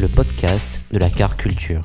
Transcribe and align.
le 0.00 0.06
podcast 0.06 0.92
de 0.92 0.98
la 0.98 1.10
car 1.10 1.36
culture. 1.36 1.80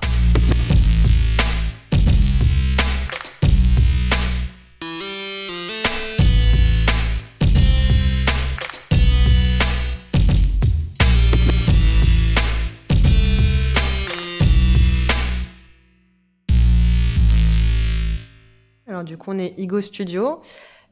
Alors 18.85 19.03
du 19.03 19.17
coup, 19.17 19.31
on 19.31 19.39
est 19.39 19.57
Igo 19.57 19.81
Studio, 19.81 20.41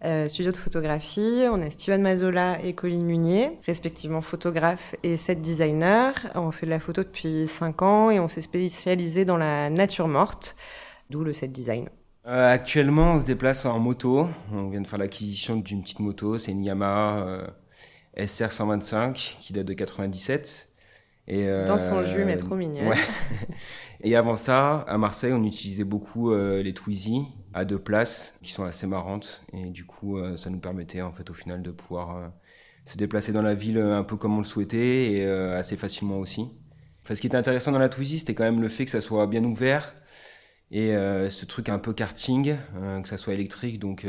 euh, 0.04 0.28
studio 0.28 0.52
de 0.52 0.58
photographie. 0.58 1.46
On 1.52 1.62
a 1.62 1.70
Steven 1.70 2.02
Mazzola 2.02 2.62
et 2.64 2.74
Colline 2.74 3.06
Munier, 3.06 3.60
respectivement 3.66 4.22
photographes 4.22 4.96
et 5.04 5.18
set 5.18 5.42
designers. 5.42 6.12
On 6.36 6.52
fait 6.52 6.66
de 6.66 6.72
la 6.72 6.80
photo 6.80 7.04
depuis 7.04 7.48
5 7.48 7.82
ans 7.82 8.10
et 8.10 8.20
on 8.20 8.28
s'est 8.28 8.42
spécialisé 8.42 9.26
dans 9.26 9.38
la 9.38 9.70
nature 9.70 10.08
morte, 10.08 10.56
d'où 11.10 11.24
le 11.24 11.34
set 11.34 11.52
design. 11.52 11.88
Euh, 12.28 12.52
actuellement, 12.52 13.14
on 13.14 13.20
se 13.20 13.26
déplace 13.26 13.66
en 13.66 13.80
moto. 13.80 14.28
On 14.54 14.70
vient 14.70 14.82
de 14.82 14.88
faire 14.88 15.00
l'acquisition 15.00 15.56
d'une 15.56 15.82
petite 15.82 16.00
moto. 16.00 16.38
C'est 16.38 16.52
une 16.52 16.64
Yamaha 16.64 17.18
euh, 17.20 17.48
SR 18.28 18.52
125 18.52 19.38
qui 19.42 19.54
date 19.54 19.66
de 19.66 19.74
97. 19.74 20.70
Et, 21.28 21.48
euh, 21.48 21.66
Dans 21.66 21.78
son 21.78 22.04
jus, 22.04 22.26
mais 22.26 22.38
trop 22.38 22.56
mignonne. 22.56 22.88
ouais. 22.88 22.98
Et 24.04 24.16
avant 24.16 24.36
ça, 24.36 24.84
à 24.88 24.98
Marseille, 24.98 25.34
on 25.34 25.44
utilisait 25.44 25.84
beaucoup 25.84 26.34
les 26.34 26.74
Twizy 26.74 27.22
à 27.54 27.66
deux 27.66 27.80
places, 27.80 28.38
qui 28.42 28.52
sont 28.52 28.64
assez 28.64 28.88
marrantes. 28.88 29.44
Et 29.54 29.70
du 29.70 29.86
coup, 29.86 30.18
euh, 30.18 30.38
ça 30.38 30.50
nous 30.50 30.60
permettait 30.60 31.02
en 31.02 31.12
fait 31.12 31.30
au 31.30 31.34
final 31.34 31.62
de 31.62 31.72
pouvoir 31.72 32.18
euh, 32.18 32.28
se 32.86 32.98
déplacer 32.98 33.32
dans 33.32 33.42
la 33.42 33.54
ville 33.56 33.78
euh, 33.78 33.98
un 33.98 34.04
peu 34.04 34.16
comme 34.18 34.36
on 34.36 34.40
le 34.40 34.44
souhaitait 34.44 35.12
et 35.12 35.26
assez 35.26 35.78
facilement 35.78 36.18
aussi. 36.18 36.50
Enfin, 37.04 37.16
ce 37.16 37.22
qui 37.22 37.28
était 37.28 37.38
intéressant 37.38 37.72
dans 37.72 37.80
la 37.80 37.90
Twizy, 37.90 38.20
c'était 38.20 38.36
quand 38.36 38.44
même 38.44 38.62
le 38.62 38.70
fait 38.70 38.86
que 38.86 38.92
ça 38.92 39.02
soit 39.02 39.28
bien 39.28 39.44
ouvert 39.44 39.96
et 40.74 40.92
ce 41.30 41.46
truc 41.46 41.68
un 41.68 41.80
peu 41.80 41.94
karting, 41.94 42.56
que 43.02 43.10
ça 43.10 43.18
soit 43.18 43.34
électrique, 43.34 43.80
donc 43.80 44.08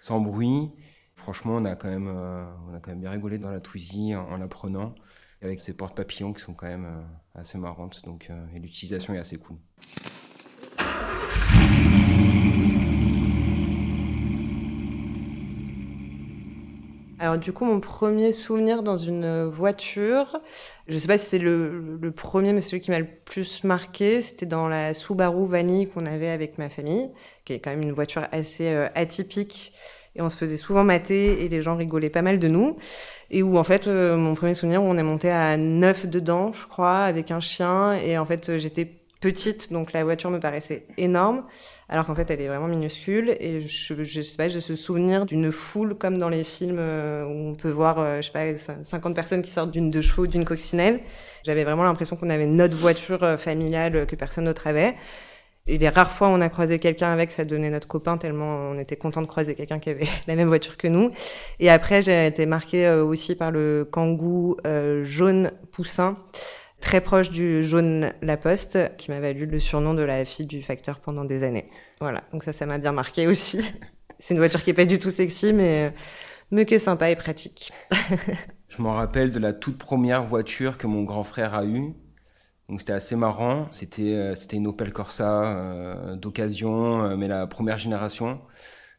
sans 0.00 0.20
bruit. 0.20 0.70
Franchement, 1.16 1.56
on 1.56 1.64
a 1.64 1.74
quand 1.74 1.88
même, 1.88 2.06
on 2.08 2.74
a 2.74 2.80
quand 2.80 2.92
même 2.92 3.00
bien 3.00 3.10
rigolé 3.10 3.38
dans 3.38 3.50
la 3.50 3.60
Twizy 3.60 4.14
en, 4.14 4.22
en 4.30 4.36
la 4.36 4.46
prenant, 4.46 4.94
avec 5.42 5.60
ces 5.60 5.74
portes 5.74 5.96
papillons 5.96 6.32
qui 6.32 6.40
sont 6.40 6.54
quand 6.54 6.68
même 6.68 6.86
assez 7.34 7.58
marrantes, 7.58 8.02
donc 8.04 8.30
et 8.54 8.58
l'utilisation 8.58 9.14
est 9.14 9.18
assez 9.18 9.36
cool. 9.36 9.58
Alors 17.20 17.36
du 17.36 17.52
coup, 17.52 17.64
mon 17.64 17.80
premier 17.80 18.32
souvenir 18.32 18.82
dans 18.82 18.96
une 18.96 19.44
voiture, 19.44 20.40
je 20.86 20.96
sais 20.96 21.08
pas 21.08 21.18
si 21.18 21.26
c'est 21.26 21.38
le, 21.38 22.12
premier, 22.14 22.52
mais 22.52 22.60
celui 22.60 22.80
qui 22.80 22.90
m'a 22.90 23.00
le 23.00 23.08
plus 23.24 23.64
marqué, 23.64 24.20
c'était 24.20 24.46
dans 24.46 24.68
la 24.68 24.94
Subaru 24.94 25.46
Vanille 25.46 25.88
qu'on 25.88 26.06
avait 26.06 26.28
avec 26.28 26.58
ma 26.58 26.68
famille, 26.68 27.10
qui 27.44 27.54
est 27.54 27.58
quand 27.58 27.70
même 27.70 27.82
une 27.82 27.92
voiture 27.92 28.26
assez 28.30 28.68
euh, 28.68 28.88
atypique. 28.94 29.72
Et 30.16 30.22
on 30.22 30.30
se 30.30 30.36
faisait 30.36 30.56
souvent 30.56 30.84
mater 30.84 31.44
et 31.44 31.48
les 31.48 31.62
gens 31.62 31.76
rigolaient 31.76 32.10
pas 32.10 32.22
mal 32.22 32.38
de 32.38 32.48
nous. 32.48 32.76
Et 33.30 33.42
où 33.42 33.56
en 33.56 33.62
fait, 33.62 33.86
euh, 33.86 34.16
mon 34.16 34.34
premier 34.34 34.54
souvenir, 34.54 34.82
on 34.82 34.96
est 34.96 35.02
monté 35.02 35.30
à 35.30 35.56
neuf 35.56 36.06
dedans, 36.06 36.52
je 36.52 36.66
crois, 36.66 37.00
avec 37.00 37.30
un 37.30 37.40
chien. 37.40 37.94
Et 37.94 38.18
en 38.18 38.24
fait, 38.24 38.58
j'étais 38.58 38.97
petite, 39.20 39.72
donc 39.72 39.92
la 39.92 40.04
voiture 40.04 40.30
me 40.30 40.38
paraissait 40.38 40.86
énorme, 40.96 41.44
alors 41.88 42.06
qu'en 42.06 42.14
fait 42.14 42.30
elle 42.30 42.40
est 42.40 42.48
vraiment 42.48 42.68
minuscule. 42.68 43.36
Et 43.40 43.60
je, 43.60 44.02
je 44.02 44.20
sais 44.22 44.36
pas, 44.36 44.48
j'ai 44.48 44.60
ce 44.60 44.76
souvenir 44.76 45.26
d'une 45.26 45.50
foule 45.50 45.96
comme 45.96 46.18
dans 46.18 46.28
les 46.28 46.44
films 46.44 46.78
euh, 46.78 47.24
où 47.24 47.50
on 47.50 47.54
peut 47.54 47.70
voir, 47.70 47.98
euh, 47.98 48.20
je 48.20 48.30
sais 48.30 48.56
pas, 48.56 48.84
50 48.84 49.14
personnes 49.14 49.42
qui 49.42 49.50
sortent 49.50 49.70
d'une 49.70 49.90
deux 49.90 50.02
chevaux, 50.02 50.26
d'une 50.26 50.44
coccinelle. 50.44 51.00
J'avais 51.44 51.64
vraiment 51.64 51.82
l'impression 51.82 52.16
qu'on 52.16 52.30
avait 52.30 52.46
notre 52.46 52.76
voiture 52.76 53.22
euh, 53.24 53.36
familiale 53.36 54.06
que 54.06 54.16
personne 54.16 54.44
d'autre 54.44 54.66
avait. 54.66 54.94
Et 55.66 55.76
les 55.76 55.90
rares 55.90 56.12
fois 56.12 56.28
où 56.28 56.30
on 56.30 56.40
a 56.40 56.48
croisé 56.48 56.78
quelqu'un 56.78 57.12
avec, 57.12 57.30
ça 57.30 57.44
donnait 57.44 57.68
notre 57.68 57.86
copain 57.86 58.16
tellement 58.16 58.70
on 58.70 58.78
était 58.78 58.96
content 58.96 59.20
de 59.20 59.26
croiser 59.26 59.54
quelqu'un 59.54 59.78
qui 59.78 59.90
avait 59.90 60.06
la 60.26 60.36
même 60.36 60.48
voiture 60.48 60.76
que 60.76 60.88
nous. 60.88 61.10
Et 61.60 61.68
après, 61.68 62.02
j'ai 62.02 62.26
été 62.26 62.46
marquée 62.46 62.88
aussi 62.88 63.34
par 63.34 63.50
le 63.50 63.86
kangou 63.90 64.56
jaune 65.02 65.50
poussin 65.72 66.16
très 66.80 67.00
proche 67.00 67.30
du 67.30 67.62
jaune 67.62 68.12
Laposte, 68.22 68.78
qui 68.96 69.10
m'a 69.10 69.20
valu 69.20 69.46
le 69.46 69.58
surnom 69.58 69.94
de 69.94 70.02
la 70.02 70.24
fille 70.24 70.46
du 70.46 70.62
facteur 70.62 71.00
pendant 71.00 71.24
des 71.24 71.44
années. 71.44 71.70
Voilà, 72.00 72.22
donc 72.32 72.42
ça, 72.42 72.52
ça 72.52 72.66
m'a 72.66 72.78
bien 72.78 72.92
marqué 72.92 73.26
aussi. 73.26 73.70
C'est 74.18 74.34
une 74.34 74.40
voiture 74.40 74.62
qui 74.62 74.70
est 74.70 74.74
pas 74.74 74.84
du 74.84 74.98
tout 74.98 75.10
sexy, 75.10 75.52
mais, 75.52 75.92
mais 76.50 76.66
qui 76.66 76.74
est 76.74 76.78
sympa 76.78 77.10
et 77.10 77.16
pratique. 77.16 77.72
Je 78.68 78.82
me 78.82 78.88
rappelle 78.88 79.30
de 79.30 79.38
la 79.38 79.52
toute 79.52 79.78
première 79.78 80.24
voiture 80.24 80.76
que 80.76 80.86
mon 80.86 81.02
grand 81.04 81.24
frère 81.24 81.54
a 81.54 81.64
eue. 81.64 81.94
Donc 82.68 82.80
c'était 82.80 82.92
assez 82.92 83.16
marrant. 83.16 83.66
C'était 83.70 84.14
euh, 84.14 84.34
c'était 84.34 84.56
une 84.56 84.66
Opel 84.66 84.92
Corsa 84.92 85.44
euh, 85.46 86.16
d'occasion, 86.16 87.02
euh, 87.02 87.16
mais 87.16 87.28
la 87.28 87.46
première 87.46 87.78
génération. 87.78 88.40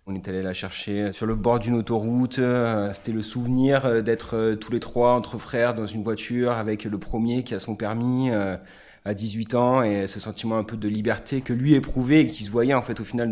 On 0.10 0.16
est 0.16 0.28
allé 0.28 0.42
la 0.42 0.54
chercher 0.54 1.14
sur 1.14 1.28
le 1.28 1.36
bord 1.36 1.60
d'une 1.60 1.76
autoroute. 1.76 2.40
Euh, 2.40 2.92
C'était 2.94 3.12
le 3.12 3.22
souvenir 3.22 3.86
euh, 3.86 4.02
d'être 4.02 4.36
euh, 4.36 4.56
tous 4.56 4.72
les 4.72 4.80
trois 4.80 5.14
entre 5.14 5.38
frères 5.38 5.76
dans 5.76 5.86
une 5.86 6.02
voiture 6.02 6.54
avec 6.54 6.86
le 6.86 6.98
premier 6.98 7.44
qui 7.44 7.54
a 7.54 7.60
son 7.60 7.76
permis 7.76 8.32
euh, 8.32 8.58
à 9.06 9.14
18 9.14 9.54
ans 9.54 9.84
et 9.84 10.08
ce 10.08 10.20
sentiment 10.20 10.58
un 10.58 10.64
peu 10.64 10.78
de 10.78 10.88
liberté 10.88 11.42
que 11.42 11.54
lui 11.54 11.76
éprouvait 11.76 12.22
et 12.22 12.28
qui 12.28 12.44
se 12.44 12.50
voyait 12.50 12.74
en 12.74 12.82
fait 12.82 13.00
au 13.00 13.04
final 13.04 13.30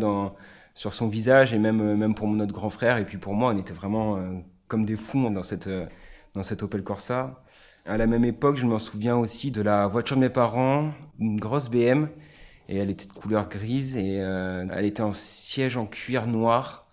sur 0.74 0.92
son 0.92 1.08
visage 1.08 1.52
et 1.52 1.58
même, 1.58 1.80
euh, 1.80 1.96
même 1.96 2.14
pour 2.14 2.28
notre 2.28 2.52
grand 2.52 2.70
frère 2.70 2.98
et 2.98 3.04
puis 3.04 3.18
pour 3.18 3.34
moi 3.34 3.52
on 3.52 3.58
était 3.58 3.72
vraiment 3.72 4.16
euh, 4.16 4.34
comme 4.68 4.84
des 4.84 4.94
fous 4.96 5.30
dans 5.30 5.42
cette, 5.42 5.66
euh, 5.66 5.86
dans 6.34 6.44
cette 6.44 6.62
Opel 6.62 6.84
Corsa. 6.84 7.42
À 7.86 7.96
la 7.96 8.06
même 8.06 8.24
époque, 8.24 8.56
je 8.56 8.66
m'en 8.66 8.78
souviens 8.78 9.16
aussi 9.16 9.50
de 9.50 9.62
la 9.62 9.88
voiture 9.88 10.14
de 10.16 10.20
mes 10.20 10.28
parents, 10.28 10.92
une 11.18 11.40
grosse 11.40 11.70
BM 11.70 12.08
et 12.68 12.76
elle 12.76 12.90
était 12.90 13.06
de 13.06 13.12
couleur 13.12 13.48
grise 13.48 13.96
et 13.96 14.20
euh, 14.20 14.66
elle 14.74 14.84
était 14.84 15.02
en 15.02 15.12
siège 15.12 15.76
en 15.76 15.86
cuir 15.86 16.26
noir. 16.26 16.86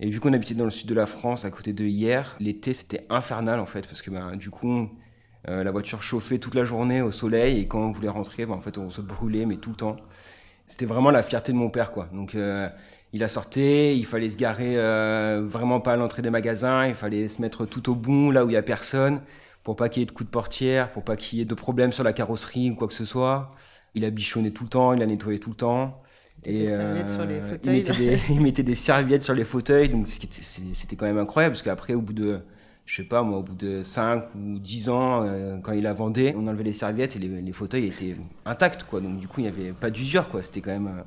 Et 0.00 0.08
vu 0.08 0.20
qu'on 0.20 0.32
habitait 0.32 0.54
dans 0.54 0.64
le 0.64 0.70
sud 0.70 0.88
de 0.88 0.94
la 0.94 1.06
France, 1.06 1.44
à 1.44 1.50
côté 1.50 1.72
de 1.72 1.84
hier, 1.84 2.36
l'été 2.40 2.72
c'était 2.72 3.02
infernal 3.10 3.60
en 3.60 3.66
fait 3.66 3.86
parce 3.86 4.00
que 4.00 4.10
ben, 4.10 4.36
du 4.36 4.50
coup 4.50 4.88
euh, 5.48 5.64
la 5.64 5.70
voiture 5.70 6.02
chauffait 6.02 6.38
toute 6.38 6.54
la 6.54 6.64
journée 6.64 7.02
au 7.02 7.10
soleil 7.10 7.60
et 7.60 7.66
quand 7.68 7.80
on 7.80 7.92
voulait 7.92 8.08
rentrer, 8.08 8.46
ben, 8.46 8.54
en 8.54 8.60
fait 8.60 8.78
on 8.78 8.90
se 8.90 9.00
brûlait 9.00 9.44
mais 9.44 9.56
tout 9.56 9.70
le 9.70 9.76
temps. 9.76 9.96
C'était 10.66 10.86
vraiment 10.86 11.10
la 11.10 11.22
fierté 11.22 11.52
de 11.52 11.56
mon 11.58 11.70
père 11.70 11.90
quoi. 11.90 12.08
Donc 12.12 12.34
euh, 12.34 12.68
il 13.12 13.24
a 13.24 13.28
sorti, 13.28 13.96
il 13.98 14.06
fallait 14.06 14.30
se 14.30 14.36
garer 14.36 14.76
vraiment 15.40 15.80
pas 15.80 15.94
à 15.94 15.96
l'entrée 15.96 16.22
des 16.22 16.30
magasins, 16.30 16.86
il 16.86 16.94
fallait 16.94 17.28
se 17.28 17.40
mettre 17.40 17.66
tout 17.66 17.90
au 17.90 17.94
bout 17.94 18.32
là 18.32 18.44
où 18.44 18.50
il 18.50 18.52
y 18.52 18.56
a 18.56 18.62
personne 18.62 19.20
pour 19.64 19.76
pas 19.76 19.88
qu'il 19.90 20.00
y 20.00 20.02
ait 20.02 20.06
de 20.06 20.12
coups 20.12 20.26
de 20.26 20.30
portière, 20.30 20.90
pour 20.90 21.04
pas 21.04 21.16
qu'il 21.16 21.38
y 21.38 21.42
ait 21.42 21.44
de 21.44 21.54
problèmes 21.54 21.92
sur 21.92 22.02
la 22.04 22.14
carrosserie 22.14 22.70
ou 22.70 22.74
quoi 22.74 22.88
que 22.88 22.94
ce 22.94 23.04
soit. 23.04 23.54
Il 23.94 24.04
a 24.04 24.10
bichonné 24.10 24.52
tout 24.52 24.64
le 24.64 24.70
temps, 24.70 24.92
il 24.92 25.02
a 25.02 25.06
nettoyé 25.06 25.38
tout 25.38 25.50
le 25.50 25.56
temps. 25.56 26.02
Sur 26.44 27.26
les 27.26 27.40
il 27.64 27.70
mettait, 27.72 27.92
des, 27.92 28.18
il 28.30 28.40
mettait 28.40 28.62
des 28.62 28.74
serviettes 28.74 29.22
sur 29.24 29.34
les 29.34 29.44
fauteuils, 29.44 29.88
donc 29.88 30.06
c'était 30.08 30.96
quand 30.96 31.06
même 31.06 31.18
incroyable, 31.18 31.54
parce 31.54 31.62
qu'après, 31.62 31.94
au 31.94 32.00
bout 32.00 32.12
de, 32.12 32.38
je 32.86 32.96
sais 32.96 33.08
pas 33.08 33.22
moi, 33.22 33.38
au 33.38 33.42
bout 33.42 33.54
de 33.54 33.82
5 33.82 34.34
ou 34.36 34.58
10 34.58 34.88
ans, 34.88 35.24
euh, 35.24 35.58
quand 35.58 35.72
il 35.72 35.86
a 35.86 35.92
vendé, 35.92 36.34
on 36.36 36.46
enlevait 36.46 36.64
les 36.64 36.72
serviettes 36.72 37.16
et 37.16 37.18
les, 37.18 37.28
les 37.42 37.52
fauteuils 37.52 37.86
étaient 37.86 38.14
intacts, 38.46 38.84
quoi. 38.84 39.00
Donc 39.00 39.18
du 39.18 39.28
coup, 39.28 39.40
il 39.40 39.44
n'y 39.44 39.48
avait 39.48 39.72
pas 39.72 39.90
d'usure, 39.90 40.28
quoi. 40.28 40.42
C'était 40.42 40.60
quand 40.60 40.70
même 40.70 40.86
euh, 40.86 41.02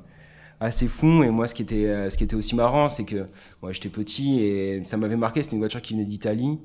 assez 0.60 0.86
fou. 0.86 1.24
Et 1.24 1.30
moi, 1.30 1.46
ce 1.48 1.54
qui 1.54 1.62
était, 1.62 1.86
euh, 1.86 2.10
ce 2.10 2.16
qui 2.16 2.24
était 2.24 2.36
aussi 2.36 2.54
marrant, 2.54 2.88
c'est 2.88 3.04
que 3.04 3.26
moi, 3.62 3.72
j'étais 3.72 3.88
petit 3.88 4.40
et 4.40 4.84
ça 4.84 4.96
m'avait 4.96 5.16
marqué. 5.16 5.42
C'était 5.42 5.56
une 5.56 5.60
voiture 5.62 5.82
qui 5.82 5.94
venait 5.94 6.04
d'Italie. 6.04 6.60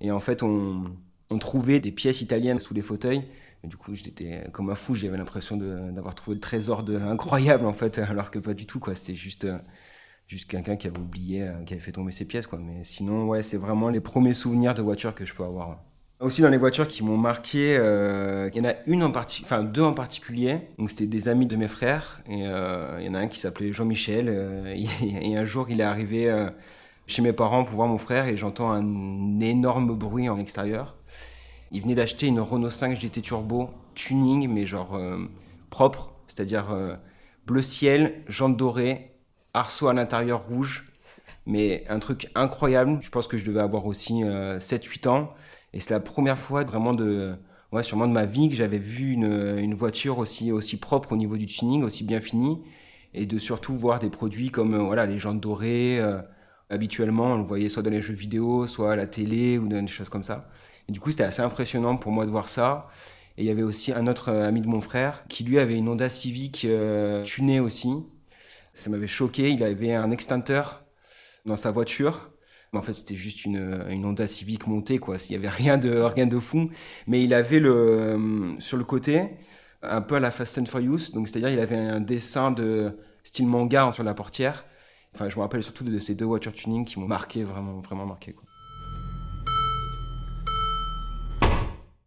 Et 0.00 0.10
en 0.10 0.20
fait, 0.20 0.42
on, 0.42 0.84
on 1.30 1.38
trouvait 1.38 1.80
des 1.80 1.92
pièces 1.92 2.22
italiennes 2.22 2.58
sous 2.58 2.74
les 2.74 2.82
fauteuils. 2.82 3.24
Et 3.64 3.68
du 3.68 3.76
coup, 3.76 3.94
j'étais 3.94 4.44
comme 4.52 4.70
un 4.70 4.74
fou. 4.74 4.94
J'avais 4.94 5.16
l'impression 5.16 5.56
d'avoir 5.56 6.14
trouvé 6.14 6.34
le 6.34 6.40
trésor 6.40 6.82
de, 6.82 6.96
incroyable, 6.96 7.66
en 7.66 7.72
fait, 7.72 7.98
alors 7.98 8.30
que 8.30 8.38
pas 8.38 8.54
du 8.54 8.66
tout, 8.66 8.80
quoi. 8.80 8.94
C'était 8.94 9.14
juste, 9.14 9.46
juste 10.32 10.50
quelqu'un 10.50 10.76
qui 10.76 10.86
avait 10.86 10.98
oublié, 10.98 11.42
euh, 11.42 11.62
qui 11.64 11.74
avait 11.74 11.82
fait 11.82 11.92
tomber 11.92 12.12
ses 12.12 12.24
pièces, 12.24 12.46
quoi. 12.46 12.58
Mais 12.58 12.84
sinon, 12.84 13.26
ouais, 13.26 13.42
c'est 13.42 13.56
vraiment 13.56 13.88
les 13.88 14.00
premiers 14.00 14.34
souvenirs 14.34 14.74
de 14.74 14.82
voiture 14.82 15.14
que 15.14 15.24
je 15.24 15.34
peux 15.34 15.44
avoir. 15.44 15.82
Aussi 16.20 16.40
dans 16.40 16.48
les 16.48 16.56
voitures 16.56 16.86
qui 16.86 17.02
m'ont 17.02 17.16
marqué, 17.16 17.76
euh, 17.76 18.48
il 18.54 18.62
y 18.62 18.66
en 18.66 18.70
a 18.70 18.74
une 18.86 19.02
en 19.02 19.10
partie, 19.10 19.42
enfin 19.44 19.64
deux 19.64 19.82
en 19.82 19.92
particulier. 19.92 20.60
Donc 20.78 20.90
c'était 20.90 21.06
des 21.06 21.28
amis 21.28 21.46
de 21.46 21.56
mes 21.56 21.66
frères 21.66 22.22
et 22.28 22.46
euh, 22.46 22.98
il 23.00 23.06
y 23.06 23.08
en 23.08 23.14
a 23.14 23.18
un 23.18 23.26
qui 23.26 23.40
s'appelait 23.40 23.72
Jean-Michel 23.72 24.28
et, 25.02 25.36
un 25.36 25.44
jour 25.44 25.68
il 25.68 25.80
est 25.80 25.84
arrivé 25.84 26.32
chez 27.08 27.22
mes 27.22 27.32
parents 27.32 27.64
pour 27.64 27.74
voir 27.74 27.88
mon 27.88 27.98
frère 27.98 28.28
et 28.28 28.36
j'entends 28.36 28.70
un 28.70 29.40
énorme 29.40 29.96
bruit 29.96 30.28
en 30.28 30.38
extérieur. 30.38 30.96
Il 31.72 31.82
venait 31.82 31.94
d'acheter 31.94 32.26
une 32.26 32.40
Renault 32.40 32.70
5 32.70 32.98
GT 32.98 33.22
Turbo 33.22 33.70
tuning 33.94 34.48
mais 34.48 34.66
genre 34.66 34.94
euh, 34.94 35.18
propre, 35.70 36.12
c'est-à-dire 36.28 36.70
euh, 36.70 36.94
bleu 37.46 37.62
ciel, 37.62 38.22
jantes 38.28 38.56
dorées, 38.56 39.10
arceau 39.54 39.88
à 39.88 39.94
l'intérieur 39.94 40.46
rouge, 40.46 40.84
mais 41.46 41.84
un 41.88 41.98
truc 41.98 42.28
incroyable. 42.34 42.98
Je 43.00 43.10
pense 43.10 43.26
que 43.26 43.36
je 43.36 43.44
devais 43.44 43.60
avoir 43.60 43.86
aussi 43.86 44.22
7-8 44.22 45.08
ans. 45.08 45.34
Et 45.72 45.80
c'est 45.80 45.90
la 45.90 46.00
première 46.00 46.38
fois 46.38 46.64
vraiment 46.64 46.94
de, 46.94 47.34
ouais, 47.72 47.82
sûrement 47.82 48.06
de 48.06 48.12
ma 48.12 48.26
vie 48.26 48.48
que 48.48 48.54
j'avais 48.54 48.78
vu 48.78 49.12
une, 49.12 49.74
voiture 49.74 50.18
aussi, 50.18 50.52
aussi 50.52 50.76
propre 50.78 51.12
au 51.12 51.16
niveau 51.16 51.36
du 51.36 51.46
tuning, 51.46 51.82
aussi 51.82 52.04
bien 52.04 52.20
finie. 52.20 52.62
Et 53.14 53.26
de 53.26 53.38
surtout 53.38 53.76
voir 53.76 53.98
des 53.98 54.10
produits 54.10 54.50
comme 54.50 54.74
euh, 54.74 54.78
voilà, 54.78 55.06
les 55.06 55.18
jantes 55.18 55.40
dorées. 55.40 55.98
euh, 56.00 56.20
habituellement, 56.70 57.34
on 57.34 57.38
le 57.38 57.44
voyait 57.44 57.68
soit 57.68 57.82
dans 57.82 57.90
les 57.90 58.00
jeux 58.02 58.14
vidéo, 58.14 58.66
soit 58.66 58.92
à 58.92 58.96
la 58.96 59.06
télé 59.06 59.58
ou 59.58 59.68
dans 59.68 59.82
des 59.82 59.88
choses 59.88 60.08
comme 60.08 60.22
ça. 60.24 60.48
Du 60.92 61.00
coup, 61.00 61.10
c'était 61.10 61.24
assez 61.24 61.40
impressionnant 61.40 61.96
pour 61.96 62.12
moi 62.12 62.26
de 62.26 62.30
voir 62.30 62.50
ça. 62.50 62.86
Et 63.38 63.42
il 63.42 63.46
y 63.46 63.50
avait 63.50 63.62
aussi 63.62 63.92
un 63.92 64.06
autre 64.06 64.28
euh, 64.28 64.46
ami 64.46 64.60
de 64.60 64.66
mon 64.66 64.82
frère 64.82 65.24
qui 65.28 65.42
lui 65.42 65.58
avait 65.58 65.76
une 65.78 65.88
Honda 65.88 66.10
Civic 66.10 66.66
euh, 66.66 67.24
tunée 67.24 67.60
aussi. 67.60 67.94
Ça 68.74 68.90
m'avait 68.90 69.06
choqué. 69.08 69.50
Il 69.50 69.64
avait 69.64 69.94
un 69.94 70.10
extincteur 70.10 70.84
dans 71.46 71.56
sa 71.56 71.70
voiture. 71.70 72.30
Mais 72.72 72.78
en 72.78 72.82
fait, 72.82 72.92
c'était 72.92 73.16
juste 73.16 73.46
une, 73.46 73.86
une 73.88 74.04
Honda 74.04 74.26
Civic 74.26 74.66
montée, 74.66 74.98
quoi. 74.98 75.16
Il 75.30 75.32
y 75.32 75.34
avait 75.34 75.48
rien 75.48 75.78
de, 75.78 75.90
rien 75.98 76.26
de 76.26 76.38
fou. 76.38 76.70
Mais 77.06 77.24
il 77.24 77.32
avait 77.32 77.58
le, 77.58 77.74
euh, 77.74 78.60
sur 78.60 78.76
le 78.76 78.84
côté, 78.84 79.30
un 79.82 80.02
peu 80.02 80.16
à 80.16 80.20
la 80.20 80.30
Fast 80.30 80.58
and 80.58 80.66
Furious. 80.66 81.12
Donc, 81.14 81.26
c'est-à-dire, 81.28 81.48
il 81.48 81.60
avait 81.60 81.76
un 81.76 82.00
dessin 82.00 82.50
de 82.50 82.98
style 83.24 83.46
manga 83.46 83.90
sur 83.94 84.04
la 84.04 84.12
portière. 84.14 84.66
Enfin, 85.14 85.30
je 85.30 85.36
me 85.36 85.40
rappelle 85.40 85.62
surtout 85.62 85.84
de 85.84 85.98
ces 85.98 86.14
deux 86.14 86.26
voitures 86.26 86.52
tuning 86.52 86.84
qui 86.84 86.98
m'ont 87.00 87.08
marqué, 87.08 87.44
vraiment, 87.44 87.80
vraiment 87.80 88.06
marqué. 88.06 88.34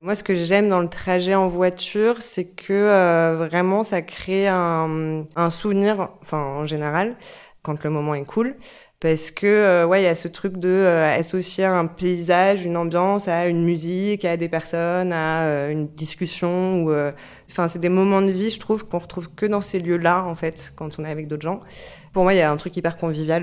Moi, 0.06 0.14
ce 0.14 0.22
que 0.22 0.36
j'aime 0.36 0.70
dans 0.70 0.82
le 0.82 0.88
trajet 0.88 1.34
en 1.34 1.48
voiture, 1.48 2.22
c'est 2.22 2.46
que 2.46 2.74
euh, 2.74 3.38
vraiment, 3.40 3.82
ça 3.82 4.04
crée 4.04 4.48
un, 4.48 5.24
un 5.36 5.50
souvenir, 5.50 6.10
enfin, 6.22 6.38
en 6.38 6.68
général, 6.68 7.16
quand 7.64 7.84
le 7.84 7.90
moment 7.90 8.14
est 8.14 8.24
cool. 8.24 8.56
Parce 9.00 9.32
que, 9.32 9.48
euh, 9.48 9.88
ouais, 9.88 10.02
il 10.04 10.06
y 10.06 10.08
a 10.08 10.14
ce 10.14 10.28
truc 10.28 10.58
de 10.58 10.70
euh, 10.70 11.12
associer 11.12 11.66
un 11.66 11.88
paysage, 11.88 12.64
une 12.66 12.78
ambiance 12.78 13.28
à 13.28 13.48
une 13.48 13.66
musique, 13.66 14.26
à 14.26 14.38
des 14.38 14.48
personnes, 14.48 15.12
à 15.12 15.42
euh, 15.46 15.72
une 15.72 15.88
discussion. 15.88 16.84
Ou, 16.84 16.92
euh, 16.92 17.12
enfin, 17.50 17.68
c'est 17.68 17.80
des 17.80 17.90
moments 17.90 18.22
de 18.22 18.30
vie, 18.30 18.52
je 18.52 18.60
trouve, 18.60 18.88
qu'on 18.88 19.00
retrouve 19.00 19.34
que 19.34 19.48
dans 19.48 19.62
ces 19.62 19.80
lieux-là, 19.80 20.24
en 20.24 20.36
fait, 20.36 20.72
quand 20.76 21.00
on 21.00 21.06
est 21.06 21.10
avec 21.12 21.28
d'autres 21.28 21.42
gens. 21.42 21.62
Pour 22.14 22.22
moi, 22.22 22.36
il 22.36 22.38
y 22.38 22.42
a 22.42 22.52
un 22.52 22.58
truc 22.58 22.78
hyper 22.78 22.96
convivial 22.96 23.42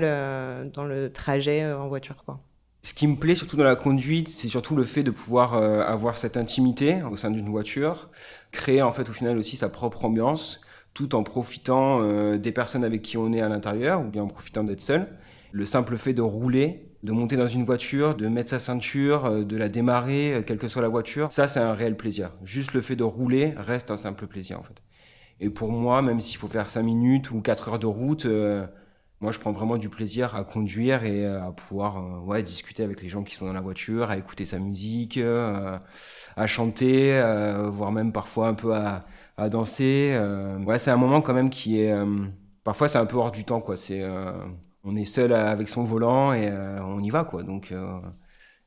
dans 0.73 0.85
le 0.85 1.11
trajet 1.11 1.65
en 1.73 1.89
voiture, 1.89 2.23
quoi. 2.25 2.39
Ce 2.83 2.93
qui 2.93 3.07
me 3.07 3.15
plaît 3.15 3.35
surtout 3.35 3.57
dans 3.57 3.63
la 3.63 3.75
conduite, 3.75 4.27
c'est 4.27 4.49
surtout 4.49 4.75
le 4.75 4.83
fait 4.83 5.03
de 5.03 5.11
pouvoir 5.11 5.55
euh, 5.55 5.81
avoir 5.81 6.17
cette 6.17 6.37
intimité 6.37 7.01
au 7.09 7.17
sein 7.17 7.31
d'une 7.31 7.49
voiture, 7.49 8.09
créer 8.51 8.81
en 8.81 8.91
fait 8.91 9.09
au 9.09 9.13
final 9.13 9.37
aussi 9.37 9.57
sa 9.57 9.69
propre 9.69 10.05
ambiance, 10.05 10.61
tout 10.93 11.15
en 11.15 11.23
profitant 11.23 12.01
euh, 12.01 12.37
des 12.37 12.51
personnes 12.51 12.83
avec 12.83 13.01
qui 13.01 13.17
on 13.17 13.31
est 13.33 13.41
à 13.41 13.49
l'intérieur 13.49 14.01
ou 14.01 14.09
bien 14.09 14.23
en 14.23 14.27
profitant 14.27 14.63
d'être 14.63 14.81
seul. 14.81 15.07
Le 15.51 15.65
simple 15.65 15.97
fait 15.97 16.13
de 16.13 16.21
rouler, 16.21 16.93
de 17.03 17.11
monter 17.11 17.35
dans 17.35 17.47
une 17.47 17.65
voiture, 17.65 18.15
de 18.15 18.27
mettre 18.27 18.49
sa 18.49 18.59
ceinture, 18.59 19.25
euh, 19.25 19.43
de 19.43 19.57
la 19.57 19.69
démarrer, 19.69 20.35
euh, 20.35 20.41
quelle 20.41 20.57
que 20.57 20.69
soit 20.69 20.81
la 20.81 20.87
voiture, 20.87 21.31
ça 21.31 21.47
c'est 21.47 21.59
un 21.59 21.73
réel 21.73 21.97
plaisir. 21.97 22.31
Juste 22.43 22.73
le 22.73 22.81
fait 22.81 22.95
de 22.95 23.03
rouler 23.03 23.53
reste 23.57 23.91
un 23.91 23.97
simple 23.97 24.25
plaisir 24.25 24.59
en 24.59 24.63
fait. 24.63 24.81
Et 25.39 25.49
pour 25.49 25.71
moi, 25.71 26.01
même 26.01 26.21
s'il 26.21 26.37
faut 26.37 26.47
faire 26.47 26.69
5 26.69 26.81
minutes 26.83 27.31
ou 27.31 27.41
4 27.41 27.69
heures 27.69 27.79
de 27.79 27.85
route, 27.85 28.25
euh, 28.25 28.65
moi, 29.23 29.31
je 29.31 29.39
prends 29.39 29.53
vraiment 29.53 29.77
du 29.77 29.87
plaisir 29.87 30.35
à 30.35 30.43
conduire 30.43 31.05
et 31.05 31.25
euh, 31.25 31.41
à 31.47 31.53
pouvoir 31.53 31.97
euh, 31.97 32.19
ouais, 32.19 32.43
discuter 32.43 32.83
avec 32.83 33.01
les 33.01 33.07
gens 33.07 33.23
qui 33.23 33.35
sont 33.35 33.45
dans 33.45 33.53
la 33.53 33.61
voiture, 33.61 34.09
à 34.09 34.17
écouter 34.17 34.45
sa 34.45 34.59
musique, 34.59 35.17
euh, 35.17 35.79
à 36.35 36.45
chanter, 36.47 37.11
voire 37.71 37.93
même 37.93 38.11
parfois 38.11 38.49
un 38.49 38.53
peu 38.53 38.75
à, 38.75 39.05
à 39.37 39.47
danser. 39.47 40.19
Ouais, 40.65 40.77
c'est 40.77 40.91
un 40.91 40.97
moment 40.97 41.21
quand 41.21 41.33
même 41.33 41.49
qui 41.49 41.79
est... 41.79 41.95
parfois, 42.65 42.89
c'est 42.89 42.97
un 42.97 43.05
peu 43.05 43.15
hors 43.15 43.31
du 43.31 43.45
temps, 43.45 43.61
quoi. 43.61 43.77
C'est, 43.77 44.03
on 44.83 44.95
est 44.97 45.05
seul 45.05 45.31
avec 45.33 45.69
son 45.69 45.85
volant 45.85 46.33
et 46.33 46.51
on 46.81 47.01
y 47.01 47.09
va, 47.09 47.23
quoi. 47.23 47.43
Donc... 47.43 47.73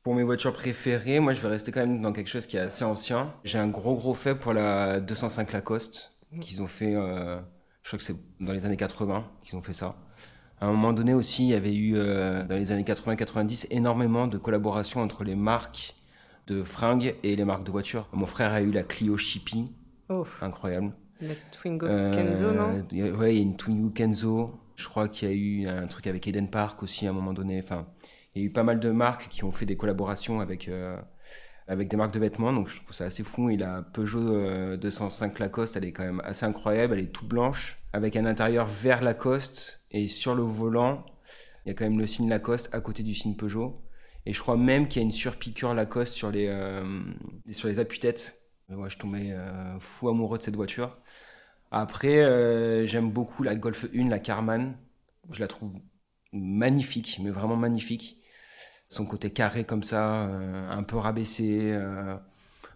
pour 0.01 0.15
mes 0.15 0.23
voitures 0.23 0.53
préférées, 0.53 1.19
moi 1.19 1.33
je 1.33 1.41
vais 1.41 1.49
rester 1.49 1.71
quand 1.71 1.81
même 1.81 2.01
dans 2.01 2.13
quelque 2.13 2.29
chose 2.29 2.47
qui 2.47 2.57
est 2.57 2.61
assez 2.61 2.85
ancien. 2.85 3.33
J'ai 3.43 3.59
un 3.59 3.67
gros 3.67 3.95
gros 3.95 4.13
fait 4.15 4.35
pour 4.35 4.53
la 4.53 4.99
205 5.01 5.51
Lacoste 5.53 6.17
qu'ils 6.41 6.61
ont 6.61 6.67
fait, 6.67 6.93
je 6.93 7.89
crois 7.89 7.97
que 7.99 8.03
c'est 8.03 8.15
dans 8.39 8.53
les 8.53 8.65
années 8.65 8.77
80 8.77 9.23
qu'ils 9.43 9.55
ont 9.57 9.61
fait 9.61 9.73
ça. 9.73 9.95
À 10.59 10.65
un 10.67 10.71
moment 10.71 10.93
donné 10.93 11.13
aussi, 11.13 11.43
il 11.43 11.49
y 11.49 11.53
avait 11.53 11.75
eu 11.75 11.93
euh, 11.95 12.43
dans 12.45 12.55
les 12.57 12.71
années 12.71 12.83
80-90 12.83 13.67
énormément 13.69 14.27
de 14.27 14.37
collaborations 14.37 15.01
entre 15.01 15.23
les 15.23 15.35
marques 15.35 15.95
de 16.47 16.63
fringues 16.63 17.15
et 17.23 17.35
les 17.35 17.45
marques 17.45 17.63
de 17.65 17.71
voitures. 17.71 18.07
Mon 18.13 18.25
frère 18.25 18.53
a 18.53 18.61
eu 18.61 18.71
la 18.71 18.83
Clio 18.83 19.17
Chippy, 19.17 19.71
Oh, 20.09 20.25
incroyable. 20.41 20.93
la 21.21 21.33
Twingo 21.51 21.85
Euh, 21.85 22.13
Kenzo, 22.13 22.53
non 22.53 22.85
Ouais, 23.17 23.33
il 23.35 23.37
y 23.37 23.39
a 23.39 23.41
une 23.43 23.57
Twingo 23.57 23.89
Kenzo. 23.89 24.59
Je 24.77 24.87
crois 24.87 25.09
qu'il 25.09 25.27
y 25.27 25.31
a 25.31 25.35
eu 25.35 25.67
un 25.67 25.85
truc 25.87 26.07
avec 26.07 26.25
Eden 26.27 26.49
Park 26.49 26.81
aussi 26.81 27.05
à 27.07 27.09
un 27.09 27.13
moment 27.13 27.33
donné. 27.33 27.59
Enfin, 27.61 27.85
il 28.33 28.41
y 28.41 28.45
a 28.45 28.47
eu 28.47 28.51
pas 28.51 28.63
mal 28.63 28.79
de 28.79 28.89
marques 28.89 29.27
qui 29.29 29.43
ont 29.43 29.51
fait 29.51 29.65
des 29.65 29.75
collaborations 29.75 30.39
avec, 30.39 30.69
euh, 30.69 30.97
avec 31.67 31.87
des 31.89 31.97
marques 31.97 32.13
de 32.13 32.19
vêtements. 32.19 32.53
Donc 32.53 32.69
je 32.69 32.77
trouve 32.81 32.93
ça 32.95 33.05
assez 33.05 33.23
fou. 33.23 33.49
Il 33.49 33.63
a 33.63 33.81
Peugeot 33.81 34.19
euh, 34.33 34.77
205 34.77 35.39
Lacoste. 35.39 35.75
Elle 35.75 35.85
est 35.85 35.91
quand 35.91 36.05
même 36.05 36.21
assez 36.23 36.45
incroyable. 36.45 36.93
Elle 36.93 37.03
est 37.05 37.11
toute 37.11 37.27
blanche 37.27 37.77
avec 37.91 38.15
un 38.15 38.25
intérieur 38.25 38.65
vert 38.67 39.01
Lacoste. 39.03 39.76
Et 39.97 40.07
sur 40.07 40.35
le 40.35 40.43
volant, 40.43 41.03
il 41.65 41.69
y 41.69 41.71
a 41.71 41.73
quand 41.73 41.85
même 41.85 41.97
le 41.97 42.05
signe 42.05 42.29
Lacoste 42.29 42.69
à 42.71 42.81
côté 42.81 43.01
du 43.01 43.15
signe 43.15 43.35
Peugeot. 43.35 43.73
Et 44.27 44.33
je 44.33 44.39
crois 44.39 44.57
même 44.57 44.87
qu'il 44.87 45.01
y 45.01 45.03
a 45.03 45.07
une 45.07 45.11
surpiqûre 45.11 45.73
Lacoste 45.73 46.13
sur 46.13 46.29
les, 46.29 46.47
euh, 46.47 47.01
sur 47.51 47.67
les 47.67 47.79
appuis-têtes. 47.79 48.39
Ouais, 48.69 48.91
je 48.91 48.97
tombais 48.99 49.31
euh, 49.31 49.79
fou 49.79 50.07
amoureux 50.09 50.37
de 50.37 50.43
cette 50.43 50.55
voiture. 50.55 50.93
Après, 51.71 52.19
euh, 52.19 52.85
j'aime 52.85 53.09
beaucoup 53.11 53.41
la 53.41 53.55
Golf 53.55 53.87
1, 53.91 54.07
la 54.07 54.19
Carman. 54.19 54.77
Je 55.31 55.39
la 55.39 55.47
trouve 55.47 55.73
magnifique, 56.31 57.19
mais 57.23 57.31
vraiment 57.31 57.55
magnifique. 57.55 58.21
Son 58.89 59.05
côté 59.05 59.31
carré 59.31 59.63
comme 59.63 59.83
ça, 59.83 60.27
euh, 60.27 60.69
un 60.69 60.83
peu 60.83 60.97
rabaissé, 60.97 61.71
euh, 61.73 62.15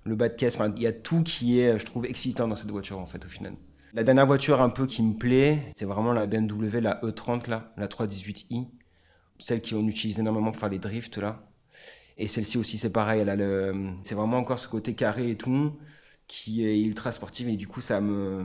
le 0.05 0.15
bas 0.15 0.27
de 0.27 0.33
caisse, 0.33 0.57
il 0.75 0.81
y 0.81 0.87
a 0.87 0.93
tout 0.93 1.21
qui 1.21 1.59
est, 1.59 1.77
je 1.77 1.85
trouve, 1.85 2.05
excitant 2.05 2.47
dans 2.47 2.55
cette 2.55 2.71
voiture 2.71 2.97
en 2.97 3.05
fait 3.05 3.23
au 3.23 3.29
final. 3.29 3.53
La 3.93 4.03
dernière 4.03 4.25
voiture 4.25 4.61
un 4.61 4.69
peu 4.69 4.87
qui 4.87 5.03
me 5.03 5.13
plaît, 5.17 5.59
c'est 5.75 5.85
vraiment 5.85 6.13
la 6.13 6.25
BMW, 6.25 6.79
la 6.79 6.99
E30 7.03 7.49
là, 7.49 7.73
la 7.77 7.87
318i, 7.87 8.67
celle 9.39 9.61
qu'on 9.61 9.85
utilise 9.87 10.19
énormément 10.19 10.51
pour 10.51 10.59
faire 10.59 10.69
les 10.69 10.79
drifts 10.79 11.17
là. 11.17 11.43
Et 12.17 12.27
celle-ci 12.27 12.57
aussi 12.57 12.77
c'est 12.77 12.91
pareil, 12.91 13.21
elle 13.21 13.29
a 13.29 13.35
le, 13.35 13.73
c'est 14.03 14.15
vraiment 14.15 14.37
encore 14.37 14.59
ce 14.59 14.67
côté 14.67 14.93
carré 14.93 15.31
et 15.31 15.35
tout 15.37 15.73
qui 16.27 16.65
est 16.65 16.79
ultra 16.81 17.11
sportive 17.11 17.49
et 17.49 17.57
du 17.57 17.67
coup 17.67 17.81
ça 17.81 17.99
me, 17.99 18.43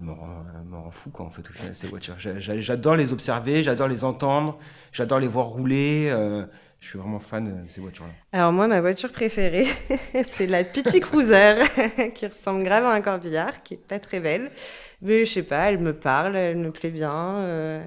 me, 0.00 0.12
rend, 0.12 0.44
me 0.64 0.76
rend 0.76 0.90
fou 0.92 1.10
quoi 1.10 1.26
en 1.26 1.30
fait 1.30 1.48
au 1.48 1.52
final 1.52 1.74
ces 1.74 1.88
voitures. 1.88 2.16
J'a- 2.18 2.38
j'a- 2.38 2.60
J'adore 2.60 2.94
les 2.94 3.12
observer, 3.12 3.64
j'adore 3.64 3.88
les 3.88 4.04
entendre, 4.04 4.58
j'adore 4.92 5.18
les 5.18 5.26
voir 5.26 5.46
rouler. 5.46 6.08
euh, 6.12 6.46
je 6.86 6.90
suis 6.90 6.98
vraiment 7.00 7.18
fan 7.18 7.64
de 7.64 7.68
ces 7.70 7.80
voitures-là. 7.80 8.12
Alors 8.32 8.52
moi, 8.52 8.68
ma 8.68 8.80
voiture 8.80 9.10
préférée, 9.10 9.66
c'est 10.24 10.46
la 10.46 10.62
Petit 10.64 11.00
Cruiser, 11.00 11.56
qui 12.14 12.26
ressemble 12.26 12.62
grave 12.64 12.84
à 12.84 12.92
un 12.92 13.00
corbillard, 13.00 13.62
qui 13.64 13.74
est 13.74 13.76
pas 13.88 13.98
très 13.98 14.20
belle. 14.20 14.52
Mais 15.02 15.24
je 15.24 15.32
sais 15.32 15.42
pas, 15.42 15.68
elle 15.68 15.78
me 15.78 15.92
parle, 15.98 16.36
elle 16.36 16.58
me 16.58 16.70
plaît 16.70 16.90
bien. 16.90 17.36
euh, 17.38 17.84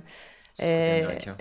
C'est 0.53 0.65
et- 0.65 1.03
américain. 1.03 1.37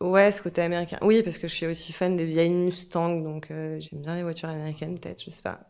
Ouais, 0.00 0.32
ce 0.32 0.42
côté 0.42 0.62
américain. 0.62 0.98
Oui, 1.02 1.22
parce 1.22 1.38
que 1.38 1.46
je 1.46 1.54
suis 1.54 1.66
aussi 1.66 1.92
fan 1.92 2.16
des 2.16 2.24
vieilles 2.24 2.50
Mustang, 2.50 3.22
donc 3.22 3.50
euh, 3.52 3.78
j'aime 3.80 4.02
bien 4.02 4.16
les 4.16 4.24
voitures 4.24 4.48
américaines, 4.48 4.98
peut-être, 4.98 5.22
je 5.22 5.30
sais 5.30 5.42
pas. 5.42 5.60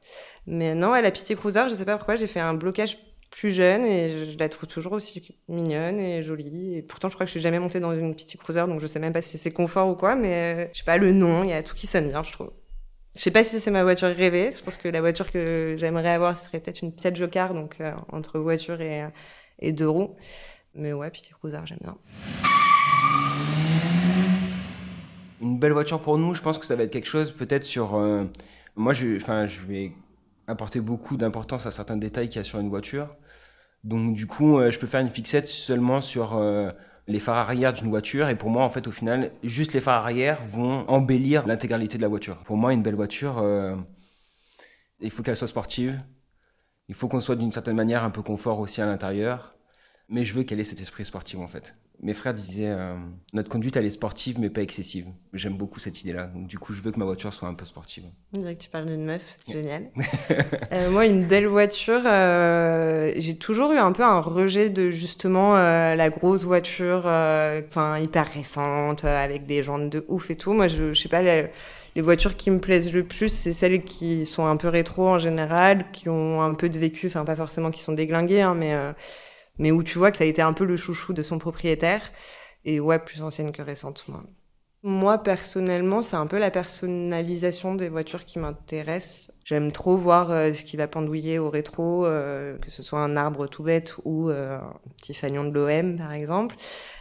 Mais 0.46 0.74
non, 0.74 0.90
ouais, 0.92 1.02
la 1.02 1.10
Petit 1.10 1.36
Cruiser, 1.36 1.64
je 1.68 1.74
sais 1.74 1.84
pas 1.84 1.96
pourquoi, 1.98 2.16
j'ai 2.16 2.26
fait 2.26 2.40
un 2.40 2.54
blocage 2.54 2.96
plus 3.32 3.50
jeune 3.50 3.84
et 3.84 4.30
je, 4.30 4.38
la 4.38 4.48
trouve 4.48 4.68
toujours 4.68 4.92
aussi 4.92 5.36
mignonne 5.48 5.98
et 5.98 6.22
jolie. 6.22 6.76
Et 6.76 6.82
pourtant, 6.82 7.08
je 7.08 7.14
crois 7.14 7.24
que 7.24 7.28
je 7.28 7.32
suis 7.32 7.40
jamais 7.40 7.58
montée 7.58 7.80
dans 7.80 7.92
une 7.92 8.14
Petit 8.14 8.36
Cruiser, 8.36 8.66
donc 8.68 8.78
je 8.80 8.86
sais 8.86 9.00
même 9.00 9.12
pas 9.12 9.22
si 9.22 9.38
c'est 9.38 9.50
confort 9.50 9.88
ou 9.88 9.96
quoi, 9.96 10.14
mais 10.14 10.34
euh, 10.34 10.68
je 10.72 10.78
sais 10.78 10.84
pas, 10.84 10.98
le 10.98 11.12
nom, 11.12 11.42
il 11.42 11.50
y 11.50 11.52
a 11.52 11.62
tout 11.62 11.74
qui 11.74 11.86
sonne 11.86 12.08
bien, 12.08 12.22
je 12.22 12.30
trouve. 12.30 12.50
Je 13.16 13.20
sais 13.20 13.30
pas 13.30 13.42
si 13.42 13.58
c'est 13.58 13.70
ma 13.70 13.82
voiture 13.82 14.08
rêvée. 14.08 14.52
Je 14.56 14.62
pense 14.62 14.76
que 14.76 14.88
la 14.88 15.00
voiture 15.00 15.30
que 15.30 15.74
j'aimerais 15.78 16.10
avoir, 16.10 16.36
ce 16.36 16.46
serait 16.46 16.60
peut-être 16.60 16.82
une 16.82 16.92
Fiat 16.98 17.14
Jocard, 17.14 17.54
donc 17.54 17.80
euh, 17.80 17.92
entre 18.10 18.38
voiture 18.38 18.80
et, 18.80 19.06
et 19.58 19.72
deux 19.72 19.88
roues. 19.88 20.14
Mais 20.74 20.92
ouais, 20.92 21.10
Petit 21.10 21.32
Cruiser, 21.32 21.58
j'aime 21.64 21.78
bien. 21.82 21.96
Une 25.40 25.58
belle 25.58 25.72
voiture 25.72 26.00
pour 26.00 26.18
nous, 26.18 26.34
je 26.34 26.42
pense 26.42 26.58
que 26.58 26.66
ça 26.66 26.76
va 26.76 26.84
être 26.84 26.92
quelque 26.92 27.08
chose 27.08 27.32
peut-être 27.32 27.64
sur... 27.64 27.96
euh, 27.96 28.24
moi, 28.76 28.92
je, 28.92 29.18
je 29.18 29.66
vais 29.66 29.92
apporter 30.46 30.80
beaucoup 30.80 31.16
d'importance 31.16 31.66
à 31.66 31.70
certains 31.70 31.96
détails 31.96 32.28
qu'il 32.28 32.38
y 32.38 32.40
a 32.40 32.44
sur 32.44 32.58
une 32.58 32.68
voiture. 32.68 33.16
Donc 33.84 34.14
du 34.14 34.26
coup, 34.26 34.58
euh, 34.58 34.70
je 34.70 34.78
peux 34.78 34.87
faire 34.87 35.00
une 35.00 35.11
fixette 35.11 35.49
seulement 35.49 36.00
sur 36.00 36.37
euh, 36.37 36.70
les 37.08 37.20
phares 37.20 37.37
arrière 37.37 37.72
d'une 37.72 37.88
voiture. 37.90 38.28
Et 38.28 38.37
pour 38.37 38.50
moi, 38.50 38.64
en 38.64 38.70
fait, 38.70 38.87
au 38.87 38.92
final, 38.92 39.32
juste 39.42 39.72
les 39.72 39.80
phares 39.80 40.04
arrière 40.04 40.42
vont 40.44 40.88
embellir 40.88 41.46
l'intégralité 41.46 41.96
de 41.99 42.02
la 42.02 42.08
voiture. 42.08 42.38
Pour 42.44 42.56
moi, 42.56 42.72
une 42.72 42.82
belle 42.82 42.94
voiture, 42.94 43.38
euh, 43.38 43.76
Il 45.00 45.11
faut 45.11 45.22
qu'elle 45.22 45.37
soit 45.37 45.49
sportive. 45.49 46.00
Il 46.88 46.94
faut 46.94 47.08
qu'on 47.08 47.20
soit 47.20 47.37
d'une 47.37 47.52
certaine 47.52 47.76
manière 47.76 48.04
un 48.04 48.11
peu 48.11 48.22
confort 48.22 48.58
aussi 48.61 48.80
à 48.80 48.87
l'intérieur. 48.87 49.50
Mais 50.08 50.25
je 50.25 50.34
veux 50.34 50.44
qu'elle 50.44 50.61
ait 50.61 50.64
cet 50.64 50.80
esprit 50.80 51.04
sportif 51.04 51.38
en 51.40 51.49
fait. 51.49 51.76
Mes 52.00 52.14
frères 52.14 52.34
disaient 52.34 52.70
euh, 52.70 52.96
notre 53.32 53.49
conduite 53.49 53.76
elle 53.76 53.84
est 53.84 53.90
sportive 53.90 54.40
mais 54.40 54.50
pas 54.50 54.62
excessive. 54.62 55.06
J'aime 55.32 55.56
beaucoup 55.56 55.78
cette 55.78 56.00
idée-là. 56.02 56.26
Donc 56.26 56.46
du 56.46 56.58
coup 56.58 56.72
je 56.72 56.80
veux 56.80 56.90
que 56.90 56.99
ma 56.99 57.04
voiture 57.04 57.32
soit 57.32 57.49
un 57.49 57.54
peu 57.54 57.64
sportive. 57.64 58.04
On 58.34 58.38
dirait 58.38 58.56
que 58.56 58.62
tu 58.62 58.70
parles 58.70 58.87
d'une 58.87 59.04
meuf, 59.04 59.22
c'est 59.44 59.52
génial. 59.52 59.90
Euh, 60.72 60.90
moi 60.90 61.04
une 61.04 61.26
belle 61.26 61.46
voiture, 61.46 62.00
euh, 62.06 63.12
j'ai 63.16 63.37
toujours 63.37 63.72
eu 63.72 63.76
un 63.76 63.92
peu 63.92 64.02
un 64.02 64.20
rejet 64.20 64.70
de 64.70 64.90
justement 64.90 65.54
la 65.54 66.08
grosse 66.08 66.44
voiture, 66.44 67.00
enfin 67.04 67.99
hyper 67.99 68.26
récente 68.26 69.04
avec 69.04 69.44
des 69.44 69.62
jantes 69.62 69.90
de 69.90 70.04
ouf 70.08 70.30
et 70.30 70.37
tout. 70.37 70.54
Moi 70.54 70.68
je, 70.68 70.94
je 70.94 71.00
sais 71.00 71.11
pas. 71.11 71.20
Les, 71.20 71.50
les 71.94 72.02
voitures 72.02 72.37
qui 72.37 72.50
me 72.50 72.58
plaisent 72.58 72.92
le 72.92 73.04
plus, 73.04 73.28
c'est 73.28 73.52
celles 73.52 73.82
qui 73.82 74.25
sont 74.25 74.46
un 74.46 74.56
peu 74.56 74.68
rétro 74.68 75.08
en 75.08 75.18
général, 75.18 75.90
qui 75.92 76.08
ont 76.08 76.40
un 76.42 76.54
peu 76.54 76.68
de 76.68 76.78
vécu, 76.78 77.06
enfin 77.06 77.25
pas 77.25 77.37
forcément 77.37 77.70
qui 77.70 77.80
sont 77.82 77.92
déglinguées, 77.92 78.40
hein, 78.40 78.54
mais 78.54 78.72
euh, 78.72 78.92
mais 79.62 79.71
où 79.71 79.83
tu 79.83 79.97
vois 79.97 80.11
que 80.11 80.19
ça 80.19 80.25
a 80.25 80.26
été 80.26 80.42
un 80.42 80.52
peu 80.52 80.64
le 80.64 80.76
chouchou 80.76 81.12
de 81.14 81.23
son 81.23 81.38
propriétaire. 81.38 82.02
Et 82.64 82.81
ouais, 82.81 82.99
plus 82.99 83.23
ancienne 83.23 83.52
que 83.52 83.62
récente, 83.62 84.04
moi. 84.09 84.23
Moi, 84.85 85.23
personnellement, 85.23 86.02
c'est 86.02 86.16
un 86.16 86.26
peu 86.26 86.38
la 86.38 86.50
personnalisation 86.50 87.76
des 87.76 87.88
voitures 87.88 88.25
qui 88.25 88.40
m'intéresse. 88.40 89.33
J'aime 89.45 89.71
trop 89.71 89.97
voir 89.97 90.33
euh, 90.33 90.52
ce 90.52 90.64
qui 90.64 90.76
va 90.76 90.88
pendouiller 90.88 91.38
au 91.38 91.50
rétro, 91.50 92.04
euh, 92.04 92.59
que 92.59 92.69
ce 92.71 92.83
soit 92.83 92.99
un 92.99 93.16
arbre 93.16 93.47
tout 93.47 93.62
bête 93.62 93.95
ou 94.04 94.28
euh, 94.28 94.59
un 94.59 94.75
petit 94.97 95.14
fanion 95.14 95.45
de 95.45 95.52
l'OM, 95.52 95.97
par 95.97 96.12
exemple. 96.12 96.57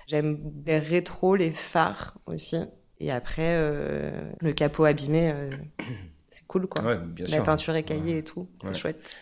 J'aime 0.07 0.39
les 0.65 0.77
rétros, 0.77 1.35
les 1.35 1.49
phares 1.51 2.17
aussi. 2.27 2.57
Et 2.99 3.11
après, 3.11 3.57
le 4.39 4.53
capot 4.53 4.85
abîmé, 4.85 5.33
c'est 6.29 6.45
cool, 6.45 6.67
quoi. 6.67 6.83
Ouais, 6.83 6.97
bien 6.97 7.25
la 7.25 7.37
sûr. 7.37 7.43
peinture 7.43 7.75
écaillée 7.75 8.13
Ouais. 8.13 8.19
et 8.19 8.23
tout, 8.23 8.47
c'est 8.61 8.67
Ouais. 8.67 8.73
chouette. 8.75 9.21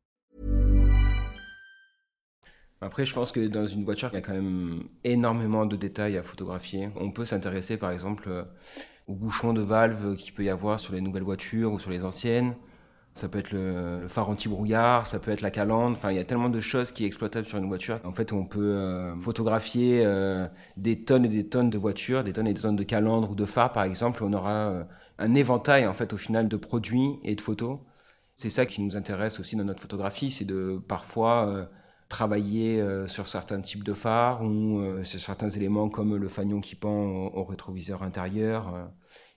Après, 2.81 3.05
je 3.05 3.13
pense 3.13 3.31
que 3.31 3.47
dans 3.47 3.67
une 3.67 3.85
voiture, 3.85 4.09
il 4.11 4.15
y 4.15 4.17
a 4.17 4.21
quand 4.21 4.33
même 4.33 4.83
énormément 5.03 5.67
de 5.67 5.75
détails 5.75 6.17
à 6.17 6.23
photographier. 6.23 6.89
On 6.95 7.11
peut 7.11 7.25
s'intéresser 7.25 7.77
par 7.77 7.91
exemple 7.91 8.27
euh, 8.27 8.43
aux 9.07 9.13
bouchons 9.13 9.53
de 9.53 9.61
valve 9.61 10.15
qu'il 10.15 10.33
peut 10.33 10.43
y 10.43 10.49
avoir 10.49 10.79
sur 10.79 10.93
les 10.93 11.01
nouvelles 11.01 11.23
voitures 11.23 11.73
ou 11.73 11.79
sur 11.79 11.91
les 11.91 12.03
anciennes. 12.03 12.55
Ça 13.13 13.29
peut 13.29 13.39
être 13.39 13.51
le, 13.51 14.07
phare 14.07 14.29
anti-brouillard, 14.29 15.05
ça 15.05 15.19
peut 15.19 15.29
être 15.31 15.41
la 15.41 15.51
calandre. 15.51 15.95
Enfin, 15.95 16.11
il 16.11 16.17
y 16.17 16.19
a 16.19 16.23
tellement 16.23 16.49
de 16.49 16.59
choses 16.59 16.91
qui 16.91 17.03
est 17.03 17.07
exploitable 17.07 17.45
sur 17.45 17.59
une 17.59 17.67
voiture. 17.67 17.99
En 18.03 18.13
fait, 18.13 18.33
on 18.33 18.45
peut 18.45 18.59
euh, 18.59 19.15
photographier 19.19 20.03
euh, 20.03 20.47
des 20.77 21.03
tonnes 21.03 21.25
et 21.25 21.29
des 21.29 21.47
tonnes 21.47 21.69
de 21.69 21.77
voitures, 21.77 22.23
des 22.23 22.33
tonnes 22.33 22.47
et 22.47 22.53
des 22.53 22.61
tonnes 22.61 22.77
de 22.77 22.83
calandres 22.83 23.31
ou 23.31 23.35
de 23.35 23.45
phares, 23.45 23.73
par 23.73 23.83
exemple. 23.83 24.23
On 24.23 24.33
aura 24.33 24.85
un 25.19 25.33
éventail, 25.35 25.85
en 25.85 25.93
fait, 25.93 26.13
au 26.13 26.17
final, 26.17 26.47
de 26.47 26.57
produits 26.57 27.19
et 27.23 27.35
de 27.35 27.41
photos. 27.41 27.79
C'est 28.37 28.49
ça 28.49 28.65
qui 28.65 28.81
nous 28.81 28.95
intéresse 28.97 29.39
aussi 29.39 29.55
dans 29.55 29.65
notre 29.65 29.81
photographie, 29.81 30.31
c'est 30.31 30.45
de 30.45 30.81
parfois 30.87 31.69
travailler 32.11 32.79
euh, 32.81 33.07
sur 33.07 33.27
certains 33.27 33.61
types 33.61 33.83
de 33.83 33.93
phares 33.93 34.43
ou 34.43 34.79
euh, 34.79 35.03
sur 35.03 35.19
certains 35.19 35.49
éléments 35.49 35.89
comme 35.89 36.15
le 36.17 36.27
fanion 36.29 36.61
qui 36.61 36.75
pend 36.75 36.91
au, 36.93 37.31
au 37.39 37.43
rétroviseur 37.45 38.03
intérieur. 38.03 38.75
euh, 38.75 38.85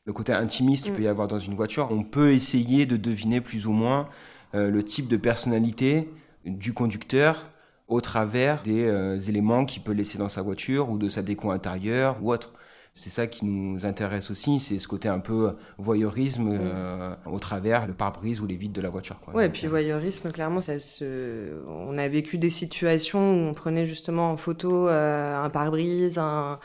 le 0.07 0.13
côté 0.13 0.33
intimiste 0.33 0.85
qu'il 0.85 0.93
peut 0.93 1.03
y 1.03 1.09
avoir 1.09 1.29
dans 1.29 1.39
une 1.39 1.55
voiture. 1.55 1.89
On 1.91 2.03
peut 2.05 2.33
essayer 2.33 2.87
de 2.87 2.97
deviner 2.97 3.41
plus 3.41 3.67
ou 3.67 3.73
moins 3.73 4.09
euh, 4.55 4.71
le 4.71 4.83
type 4.85 5.09
de 5.09 5.17
personnalité 5.17 6.11
du 6.45 6.75
conducteur 6.75 7.49
au 7.89 8.01
travers 8.01 8.63
des 8.63 8.85
euh, 8.85 9.19
éléments 9.19 9.65
qu'il 9.65 9.83
peut 9.83 9.93
laisser 9.93 10.19
dans 10.19 10.29
sa 10.29 10.43
voiture 10.43 10.91
ou 10.91 10.99
de 10.99 11.09
sa 11.09 11.23
déco 11.23 11.51
intérieure 11.51 12.19
ou 12.23 12.33
autre. 12.33 12.53
C'est 12.97 13.11
ça 13.11 13.27
qui 13.27 13.45
nous 13.45 13.85
intéresse 13.87 14.31
aussi, 14.31 14.61
c'est 14.61 14.79
ce 14.79 14.87
côté 14.87 15.09
un 15.09 15.19
peu 15.19 15.51
voyeurisme 15.79 16.49
euh, 16.53 17.17
au 17.27 17.41
travers 17.41 17.89
le 17.89 17.93
pare-brise 17.93 18.41
ou 18.41 18.47
les 18.47 18.55
vitres 18.55 18.73
de 18.73 18.81
la 18.81 18.89
voiture. 18.89 19.19
Quoi. 19.19 19.35
Ouais, 19.35 19.47
et 19.47 19.49
puis 19.49 19.67
euh, 19.67 19.69
voyeurisme, 19.69 20.31
clairement, 20.31 20.61
ça 20.61 20.79
se... 20.79 21.61
on 21.67 21.99
a 21.99 22.07
vécu 22.07 22.39
des 22.39 22.51
situations 22.51 23.19
où 23.19 23.49
on 23.49 23.53
prenait 23.53 23.85
justement 23.85 24.31
en 24.31 24.37
photo 24.37 24.89
euh, 24.89 25.37
un 25.37 25.51
pare-brise, 25.51 26.19
un, 26.19 26.61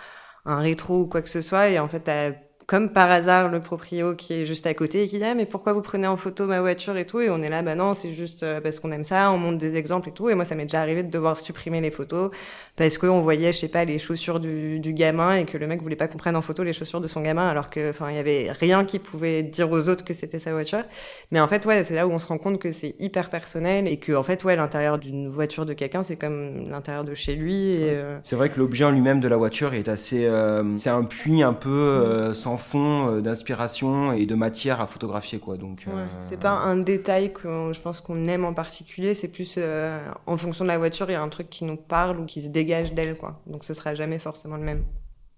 un 0.46 0.60
rétro 0.60 1.02
ou 1.02 1.08
quoi 1.08 1.24
que 1.24 1.30
ce 1.30 1.42
soit, 1.42 1.70
et 1.70 1.80
en 1.80 1.88
fait, 1.88 2.02
t'as 2.02 2.32
comme 2.70 2.92
par 2.92 3.10
hasard 3.10 3.50
le 3.50 3.62
proprio 3.62 4.14
qui 4.14 4.32
est 4.32 4.46
juste 4.46 4.68
à 4.68 4.76
côté 4.76 5.02
et 5.02 5.08
qui 5.08 5.18
dit 5.18 5.24
ah 5.24 5.34
mais 5.34 5.48
pourquoi 5.48 5.74
vous 5.74 5.82
prenez 5.82 6.06
en 6.06 6.16
photo 6.18 6.46
ma 6.46 6.62
voiture 6.62 6.98
et 6.98 7.06
tout? 7.08 7.20
Et 7.20 7.32
on 7.32 7.42
est 7.42 7.50
là 7.50 7.64
bah 7.64 7.74
non 7.74 7.96
c'est 7.96 8.14
juste 8.14 8.44
euh, 8.44 8.62
parce 8.62 8.78
qu'on 8.78 8.92
aime 8.92 9.02
ça 9.04 9.32
on 9.32 9.40
montre 9.40 9.58
des 9.58 9.76
exemples 9.76 10.10
et 10.10 10.12
tout. 10.12 10.30
Et 10.30 10.36
moi 10.36 10.46
ça 10.46 10.54
m'est 10.54 10.66
déjà 10.66 10.80
arrivé 10.80 11.02
de 11.02 11.10
devoir 11.10 11.40
supprimer 11.40 11.82
les 11.82 11.90
photos 11.90 12.30
parce 12.76 13.00
qu'on 13.00 13.22
voyait 13.22 13.52
je 13.54 13.58
sais 13.58 13.70
pas 13.70 13.86
les 13.86 13.98
chaussures 13.98 14.40
du, 14.40 14.80
du 14.80 14.94
gamin 14.94 15.38
et 15.38 15.46
que 15.46 15.58
le 15.58 15.66
mec 15.66 15.82
voulait 15.82 15.96
pas 15.96 16.08
qu'on 16.08 16.20
prenne 16.20 16.36
en 16.36 16.44
photo 16.44 16.62
les 16.62 16.74
chaussures 16.74 17.02
de 17.02 17.08
son 17.08 17.22
gamin 17.22 17.48
alors 17.48 17.72
que 17.72 17.90
enfin 17.90 18.12
il 18.12 18.18
y 18.18 18.20
avait 18.20 18.52
rien 18.52 18.86
qui 18.86 19.00
pouvait 19.00 19.42
dire 19.42 19.72
aux 19.72 19.90
autres 19.90 20.06
que 20.06 20.14
c'était 20.14 20.38
sa 20.38 20.52
voiture. 20.52 20.84
Mais 21.32 21.40
en 21.40 21.48
fait 21.48 21.66
ouais 21.66 21.84
c'est 21.84 21.96
là 21.96 22.06
où 22.06 22.12
on 22.12 22.20
se 22.20 22.28
rend 22.28 22.38
compte 22.38 22.60
que 22.60 22.72
c'est 22.72 22.94
hyper 23.00 23.32
personnel 23.32 23.88
et 23.88 23.98
que 23.98 24.14
en 24.14 24.22
fait 24.22 24.44
ouais 24.44 24.56
l'intérieur 24.56 25.00
d'une 25.00 25.28
voiture 25.28 25.66
de 25.66 25.74
quelqu'un 25.74 26.04
c'est 26.04 26.18
comme 26.18 26.70
l'intérieur 26.70 27.04
de 27.04 27.16
chez 27.16 27.34
lui 27.34 27.72
et 27.72 27.96
euh, 27.96 28.20
C'est 28.22 28.36
vrai 28.36 28.50
que 28.50 28.60
l'objet 28.60 28.86
en 28.86 28.92
lui-même 28.92 29.22
de 29.22 29.28
la 29.28 29.38
voiture 29.38 29.74
est 29.74 29.88
assez. 29.88 30.28
euh, 30.28 30.78
c'est 30.78 30.92
un 30.92 31.04
puits 31.04 31.42
un 31.42 31.54
peu 31.54 31.70
euh, 31.70 32.36
sans 32.36 32.59
fond 32.60 33.08
euh, 33.08 33.22
d'inspiration 33.22 34.14
et 34.14 34.26
de 34.26 34.36
matière 34.36 34.82
à 34.82 34.88
photographier, 34.88 35.40
quoi. 35.40 35.58
Donc. 35.58 35.86
Ouais, 35.88 35.94
euh, 35.94 36.06
c'est 36.20 36.40
pas 36.40 36.52
un 36.52 36.78
détail 36.78 37.34
que 37.34 37.72
je 37.74 37.82
pense 37.82 38.02
qu'on 38.02 38.26
aime 38.26 38.46
en 38.46 38.54
particulier, 38.54 39.14
c'est 39.14 39.30
plus 39.30 39.56
euh, 39.58 40.00
en 40.28 40.38
fonction 40.38 40.64
de 40.66 40.70
la 40.70 40.78
voiture, 40.78 41.10
il 41.10 41.14
y 41.14 41.16
a 41.16 41.22
un 41.22 41.30
truc 41.30 41.50
qui 41.50 41.66
nous 41.66 41.78
parle 41.78 42.20
ou 42.20 42.26
qui 42.26 42.44
se 42.44 42.50
dégage 42.50 42.94
d'elle, 42.94 43.16
quoi. 43.16 43.42
Donc 43.48 43.64
ce 43.64 43.74
sera 43.74 43.96
jamais 43.96 44.20
forcément 44.20 44.58
le 44.58 44.64
même. 44.64 44.84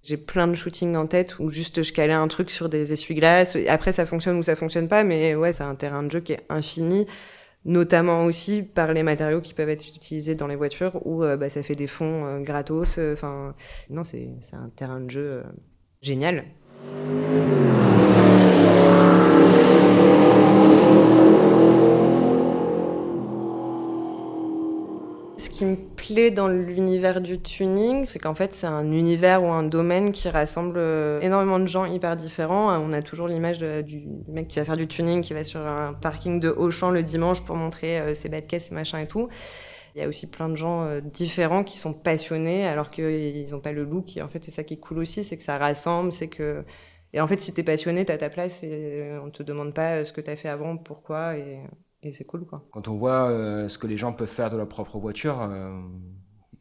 J'ai 0.04 0.18
plein 0.18 0.48
de 0.48 0.56
shootings 0.56 0.96
en 0.96 1.06
tête 1.06 1.38
où 1.40 1.50
juste 1.50 1.84
je 1.84 1.94
calais 1.94 2.14
un 2.14 2.28
truc 2.28 2.50
sur 2.50 2.70
des 2.70 2.92
essuie-glaces. 2.92 3.56
Après, 3.70 3.92
ça 3.92 4.08
fonctionne 4.08 4.38
ou 4.38 4.44
ça 4.44 4.56
fonctionne 4.56 4.88
pas, 4.88 5.04
mais 5.04 5.36
ouais, 5.36 5.54
c'est 5.54 5.64
un 5.64 5.76
terrain 5.76 6.02
de 6.02 6.10
jeu 6.10 6.22
qui 6.22 6.34
est 6.34 6.44
infini, 6.50 7.06
notamment 7.66 8.26
aussi 8.26 8.64
par 8.64 8.94
les 8.94 9.04
matériaux 9.04 9.42
qui 9.42 9.54
peuvent 9.54 9.70
être 9.70 9.88
utilisés 9.88 10.34
dans 10.34 10.48
les 10.48 10.56
voitures 10.56 11.00
où 11.06 11.24
euh, 11.24 11.38
bah, 11.38 11.50
ça 11.50 11.62
fait 11.62 11.76
des 11.76 11.88
fonds 11.88 12.26
euh, 12.26 12.40
gratos. 12.40 12.98
Enfin, 12.98 13.54
non, 13.90 14.04
c'est 14.04 14.30
c'est 14.42 14.56
un 14.56 14.70
terrain 14.76 15.00
de 15.00 15.12
jeu 15.12 15.22
euh, 15.22 15.44
génial. 16.02 16.46
Ce 16.84 16.88
qui 25.50 25.66
me 25.66 25.76
plaît 25.76 26.32
dans 26.32 26.48
l'univers 26.48 27.22
du 27.22 27.40
tuning, 27.40 28.06
c'est 28.06 28.18
qu'en 28.18 28.34
fait, 28.34 28.56
c'est 28.56 28.66
un 28.66 28.92
univers 28.92 29.44
ou 29.44 29.48
un 29.48 29.62
domaine 29.62 30.12
qui 30.12 30.28
rassemble 30.30 30.78
euh, 30.78 31.20
énormément 31.22 31.60
de 31.60 31.68
gens 31.68 31.86
hyper 31.86 32.16
différents. 32.16 32.72
Euh, 32.72 32.78
On 32.80 32.94
a 32.94 33.04
toujours 33.04 33.28
l'image 33.28 33.60
du 33.60 34.04
mec 34.28 34.48
qui 34.48 34.58
va 34.58 34.66
faire 34.66 34.78
du 34.78 34.88
tuning, 34.88 35.22
qui 35.22 35.34
va 35.34 35.44
sur 35.44 35.60
un 35.60 35.94
parking 35.94 36.40
de 36.40 36.50
Auchan 36.50 36.90
le 36.90 37.04
dimanche 37.04 37.42
pour 37.42 37.56
montrer 37.56 38.00
euh, 38.00 38.14
ses 38.16 38.30
bas 38.30 38.42
de 38.42 38.46
caisse, 38.48 38.70
ses 38.70 38.76
machins 38.76 39.00
et 39.00 39.08
tout. 39.08 39.30
Il 39.96 40.02
y 40.02 40.04
a 40.04 40.08
aussi 40.08 40.30
plein 40.30 40.48
de 40.50 40.56
gens 40.56 40.84
euh, 40.84 41.02
différents 41.02 41.64
qui 41.64 41.78
sont 41.78 41.94
passionnés 41.94 42.66
alors 42.66 42.90
qu'ils 42.90 43.50
n'ont 43.52 43.60
pas 43.60 43.72
le 43.74 43.84
look. 43.84 44.16
Et 44.18 44.22
en 44.22 44.28
fait, 44.28 44.44
c'est 44.44 44.52
ça 44.52 44.64
qui 44.64 44.76
est 44.76 44.80
cool 44.80 45.00
aussi, 45.00 45.24
c'est 45.24 45.38
que 45.38 45.44
ça 45.44 45.58
rassemble, 45.58 46.12
c'est 46.14 46.28
que... 46.30 46.64
Et 47.14 47.20
en 47.20 47.28
fait, 47.28 47.42
si 47.42 47.54
t'es 47.54 47.64
passionné, 47.64 48.06
t'as 48.06 48.18
ta 48.18 48.30
place 48.30 48.64
et 48.64 48.70
euh, 48.72 49.20
on 49.22 49.30
te 49.32 49.44
demande 49.44 49.74
pas 49.74 49.98
euh, 49.98 50.06
ce 50.06 50.14
que 50.14 50.22
t'as 50.22 50.38
fait 50.38 50.48
avant, 50.48 50.78
pourquoi, 50.78 51.36
et, 51.38 51.60
et 52.04 52.14
c'est 52.14 52.24
cool, 52.24 52.46
quoi. 52.46 52.66
Quand 52.72 52.88
on 52.88 52.96
voit 52.96 53.30
euh, 53.30 53.68
ce 53.68 53.78
que 53.78 53.86
les 53.88 53.98
gens 53.98 54.14
peuvent 54.14 54.30
faire 54.30 54.50
de 54.50 54.56
leur 54.56 54.68
propre 54.70 54.98
voiture, 54.98 55.42
euh, 55.42 55.78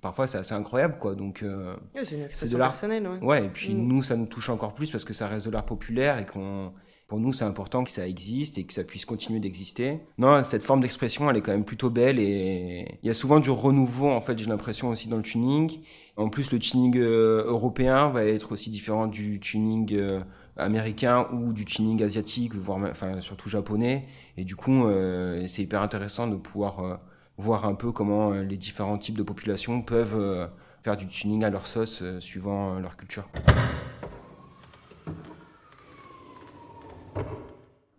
parfois 0.01 0.27
c'est 0.27 0.39
assez 0.39 0.55
incroyable, 0.55 0.99
quoi. 0.99 1.15
Donc. 1.15 1.45
euh, 1.45 1.77
c'est 1.95 2.11
une 2.13 2.19
de 2.21 2.25
expression 2.25 2.59
l'art. 2.59 2.71
personnelle, 2.71 3.07
ouais. 3.07 3.19
Ouais, 3.21 3.45
et 3.45 3.49
puis 3.49 3.75
Mm. 3.75 3.87
nous, 3.87 4.03
ça 4.03 4.17
nous 4.17 4.27
touche 4.27 4.49
encore 4.51 4.75
plus 4.75 4.91
parce 4.91 5.05
que 5.05 5.13
ça 5.13 5.29
reste 5.29 5.47
de 5.47 5.53
l'art 5.53 5.65
populaire 5.67 6.19
et 6.19 6.27
qu'on 6.27 6.73
Pour 7.11 7.19
nous, 7.19 7.33
c'est 7.33 7.45
important 7.45 7.83
que 7.83 7.91
ça 7.91 8.07
existe 8.07 8.57
et 8.57 8.63
que 8.63 8.73
ça 8.73 8.85
puisse 8.85 9.05
continuer 9.05 9.41
d'exister. 9.41 9.99
Non, 10.17 10.45
cette 10.45 10.63
forme 10.63 10.81
d'expression, 10.81 11.29
elle 11.29 11.39
est 11.39 11.41
quand 11.41 11.51
même 11.51 11.65
plutôt 11.65 11.91
belle 11.91 12.21
et 12.21 12.87
il 13.03 13.09
y 13.09 13.11
a 13.11 13.15
souvent 13.15 13.41
du 13.41 13.51
renouveau, 13.51 14.09
en 14.09 14.21
fait, 14.21 14.39
j'ai 14.39 14.47
l'impression 14.47 14.91
aussi 14.91 15.09
dans 15.09 15.17
le 15.17 15.25
tuning. 15.25 15.81
En 16.17 16.29
plus, 16.29 16.53
le 16.53 16.61
tuning 16.61 16.97
euh, 16.99 17.43
européen 17.47 18.11
va 18.11 18.25
être 18.25 18.53
aussi 18.53 18.71
différent 18.71 19.09
du 19.09 19.41
tuning 19.41 19.93
euh, 19.93 20.21
américain 20.57 21.27
ou 21.33 21.53
du 21.53 21.65
tuning 21.65 22.01
asiatique, 22.01 22.55
voire 22.55 22.79
enfin, 22.89 23.21
surtout 23.21 23.49
japonais. 23.49 24.03
Et 24.37 24.45
du 24.45 24.55
coup, 24.55 24.85
euh, 24.85 25.45
c'est 25.49 25.63
hyper 25.63 25.83
intéressant 25.83 26.29
de 26.29 26.37
pouvoir 26.37 27.01
voir 27.39 27.65
un 27.65 27.75
peu 27.75 27.91
comment 27.91 28.31
les 28.35 28.57
différents 28.57 28.99
types 28.99 29.19
de 29.19 29.25
populations 29.25 29.83
peuvent 29.83 30.49
faire 30.85 30.97
du 30.97 31.09
tuning 31.09 31.43
à 31.43 31.51
leur 31.51 31.67
sauce 31.67 32.05
suivant 32.21 32.79
leur 32.79 32.97
culture. 32.97 33.29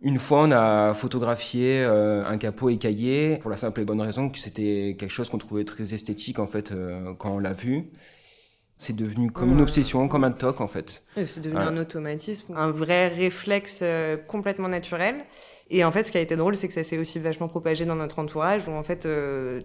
Une 0.04 0.18
fois, 0.18 0.40
on 0.42 0.50
a 0.50 0.94
photographié 0.94 1.80
euh, 1.84 2.24
un 2.26 2.36
capot 2.36 2.68
écaillé 2.70 3.36
pour 3.36 3.50
la 3.50 3.56
simple 3.56 3.82
et 3.82 3.84
bonne 3.84 4.00
raison 4.00 4.28
que 4.28 4.38
c'était 4.38 4.96
quelque 4.98 5.12
chose 5.12 5.30
qu'on 5.30 5.38
trouvait 5.38 5.64
très 5.64 5.94
esthétique 5.94 6.40
en 6.40 6.48
fait 6.48 6.72
euh, 6.72 7.14
quand 7.14 7.30
on 7.30 7.38
l'a 7.38 7.52
vu. 7.52 7.84
C'est 8.78 8.96
devenu 8.96 9.30
comme 9.30 9.52
une 9.52 9.60
obsession, 9.60 10.08
comme 10.08 10.24
un 10.24 10.32
toc 10.32 10.60
en 10.60 10.66
fait. 10.66 11.04
C'est 11.14 11.40
devenu 11.40 11.60
un 11.60 11.76
automatisme, 11.76 12.56
un 12.56 12.72
vrai 12.72 13.06
réflexe 13.06 13.78
euh, 13.84 14.16
complètement 14.16 14.68
naturel. 14.68 15.24
Et 15.70 15.84
en 15.84 15.92
fait, 15.92 16.02
ce 16.02 16.10
qui 16.10 16.18
a 16.18 16.20
été 16.20 16.34
drôle, 16.34 16.56
c'est 16.56 16.66
que 16.66 16.74
ça 16.74 16.82
s'est 16.82 16.98
aussi 16.98 17.20
vachement 17.20 17.46
propagé 17.46 17.84
dans 17.84 17.94
notre 17.94 18.18
entourage, 18.18 18.66
où 18.66 18.72
en 18.72 18.82
fait, 18.82 19.08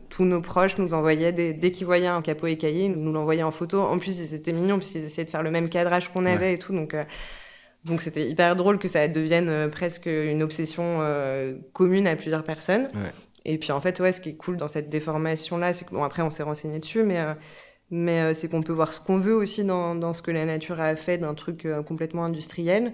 tous 0.08 0.24
nos 0.24 0.40
proches 0.40 0.78
nous 0.78 0.94
envoyaient, 0.94 1.34
dès 1.34 1.72
qu'ils 1.72 1.86
voyaient 1.86 2.08
un 2.08 2.22
capot 2.22 2.48
écaillé, 2.48 2.86
ils 2.86 2.94
nous 2.94 3.12
l'envoyaient 3.12 3.44
en 3.44 3.52
photo. 3.52 3.82
En 3.82 3.98
plus, 3.98 4.14
c'était 4.14 4.54
mignon, 4.54 4.78
puisqu'ils 4.78 5.04
essayaient 5.04 5.26
de 5.26 5.30
faire 5.30 5.44
le 5.44 5.52
même 5.52 5.68
cadrage 5.68 6.08
qu'on 6.14 6.26
avait 6.26 6.54
et 6.54 6.60
tout. 6.60 6.72
Donc, 6.72 6.96
donc 7.88 8.02
c'était 8.02 8.28
hyper 8.28 8.56
drôle 8.56 8.78
que 8.78 8.88
ça 8.88 9.08
devienne 9.08 9.50
euh, 9.50 9.68
presque 9.70 10.06
une 10.08 10.44
obsession 10.44 11.00
euh, 11.02 11.56
commune 11.74 12.08
à 12.08 12.16
plusieurs 12.16 12.44
personnes. 12.44 12.90
Et 13.46 13.58
puis 13.58 13.72
en 13.72 13.80
fait, 13.80 14.00
ouais, 14.00 14.12
ce 14.12 14.20
qui 14.20 14.30
est 14.30 14.36
cool 14.36 14.58
dans 14.58 14.68
cette 14.68 14.90
déformation-là, 14.90 15.74
c'est 15.74 15.86
que, 15.86 15.92
bon, 15.92 16.04
après 16.04 16.22
on 16.22 16.30
s'est 16.30 16.44
renseigné 16.44 16.80
dessus, 16.80 17.04
mais, 17.04 17.20
euh, 17.20 17.34
mais 17.90 18.34
c'est 18.34 18.50
qu'on 18.50 18.62
peut 18.62 18.74
voir 18.74 18.92
ce 18.92 19.00
qu'on 19.00 19.18
veut 19.18 19.36
aussi 19.36 19.64
dans, 19.64 19.96
dans, 19.96 20.14
ce 20.14 20.22
que 20.22 20.32
la 20.32 20.46
nature 20.46 20.82
a 20.82 20.96
fait 20.98 21.18
d'un 21.18 21.34
truc 21.34 21.66
complètement 21.86 22.26
industriel. 22.26 22.94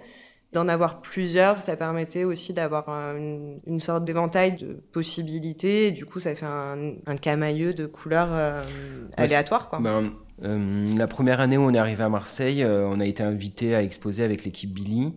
D'en 0.54 0.68
avoir 0.68 1.02
plusieurs, 1.02 1.62
ça 1.62 1.76
permettait 1.76 2.24
aussi 2.24 2.54
d'avoir 2.54 2.88
une, 2.90 3.60
une, 3.66 3.80
sorte 3.80 4.06
d'éventail 4.06 4.56
de 4.56 4.74
possibilités. 4.92 5.88
Et 5.88 5.92
du 5.92 6.06
coup, 6.06 6.20
ça 6.20 6.36
fait 6.36 6.46
un, 6.46 6.94
un 7.06 7.18
camailleux 7.18 7.74
de 7.74 7.86
couleurs 7.86 8.64
aléatoires. 9.18 9.70
Quoi. 9.70 9.80
Ben, 9.80 10.12
euh, 10.42 10.98
la 10.98 11.08
première 11.08 11.40
année 11.40 11.58
où 11.58 11.62
on 11.62 11.74
est 11.74 11.78
arrivé 11.78 12.04
à 12.04 12.10
Marseille, 12.10 12.64
euh, 12.64 12.88
on 12.88 13.00
a 13.00 13.06
été 13.06 13.24
invité 13.24 13.76
à 13.76 13.84
exposer 13.84 14.24
avec 14.24 14.44
l'équipe 14.44 14.74
Billy 14.74 15.14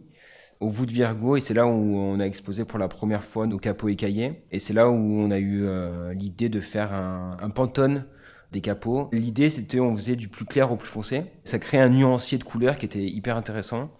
au 0.61 0.69
Voûte 0.69 0.90
Virgo 0.90 1.37
et 1.37 1.40
c'est 1.40 1.55
là 1.55 1.66
où 1.66 1.97
on 1.97 2.21
a 2.21 2.25
exposé 2.25 2.64
pour 2.64 2.78
la 2.78 2.88
première 2.88 3.25
fois 3.25 3.47
nos 3.47 3.59
capots 3.59 3.88
écaillés 3.88 4.43
et 4.52 4.59
c'est 4.59 4.73
là 4.73 4.88
où 4.88 4.95
on 4.95 5.31
a 5.31 5.38
eu 5.38 5.64
euh, 5.64 6.14
l'idée 6.14 6.49
de 6.49 6.61
faire 6.61 6.93
un, 6.95 7.37
un 7.40 7.50
pantone 7.50 8.07
des 8.52 8.61
capots. 8.61 9.11
L'idée 9.12 9.50
c'était 9.50 9.81
on 9.81 9.95
faisait 9.97 10.16
du 10.16 10.28
plus 10.28 10.45
clair 10.45 10.71
au 10.73 10.76
plus 10.76 10.88
foncé. 10.88 11.23
Ça 11.45 11.59
crée 11.59 11.78
un 11.78 11.88
nuancier 11.88 12.38
de 12.38 12.45
couleurs 12.45 12.78
qui 12.78 12.87
était 12.87 13.05
hyper 13.05 13.37
intéressant. 13.37 13.90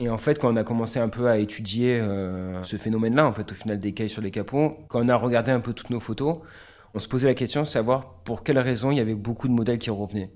Et 0.00 0.08
en 0.08 0.18
fait, 0.18 0.40
quand 0.40 0.52
on 0.52 0.56
a 0.56 0.64
commencé 0.64 0.98
un 0.98 1.08
peu 1.08 1.28
à 1.28 1.38
étudier 1.38 2.02
ce 2.64 2.76
phénomène-là, 2.76 3.26
en 3.26 3.32
fait, 3.32 3.52
au 3.52 3.54
final 3.54 3.78
d'écailles 3.78 4.08
sur 4.08 4.22
les 4.22 4.32
capots, 4.32 4.76
quand 4.88 5.04
on 5.04 5.08
a 5.08 5.14
regardé 5.14 5.52
un 5.52 5.60
peu 5.60 5.72
toutes 5.72 5.90
nos 5.90 6.00
photos, 6.00 6.38
on 6.94 7.00
se 7.00 7.08
posait 7.08 7.26
la 7.26 7.34
question 7.34 7.62
de 7.62 7.66
savoir 7.66 8.14
pour 8.24 8.42
quelles 8.42 8.58
raisons 8.58 8.90
il 8.90 8.98
y 8.98 9.00
avait 9.00 9.14
beaucoup 9.14 9.48
de 9.48 9.52
modèles 9.52 9.78
qui 9.78 9.90
revenaient. 9.90 10.30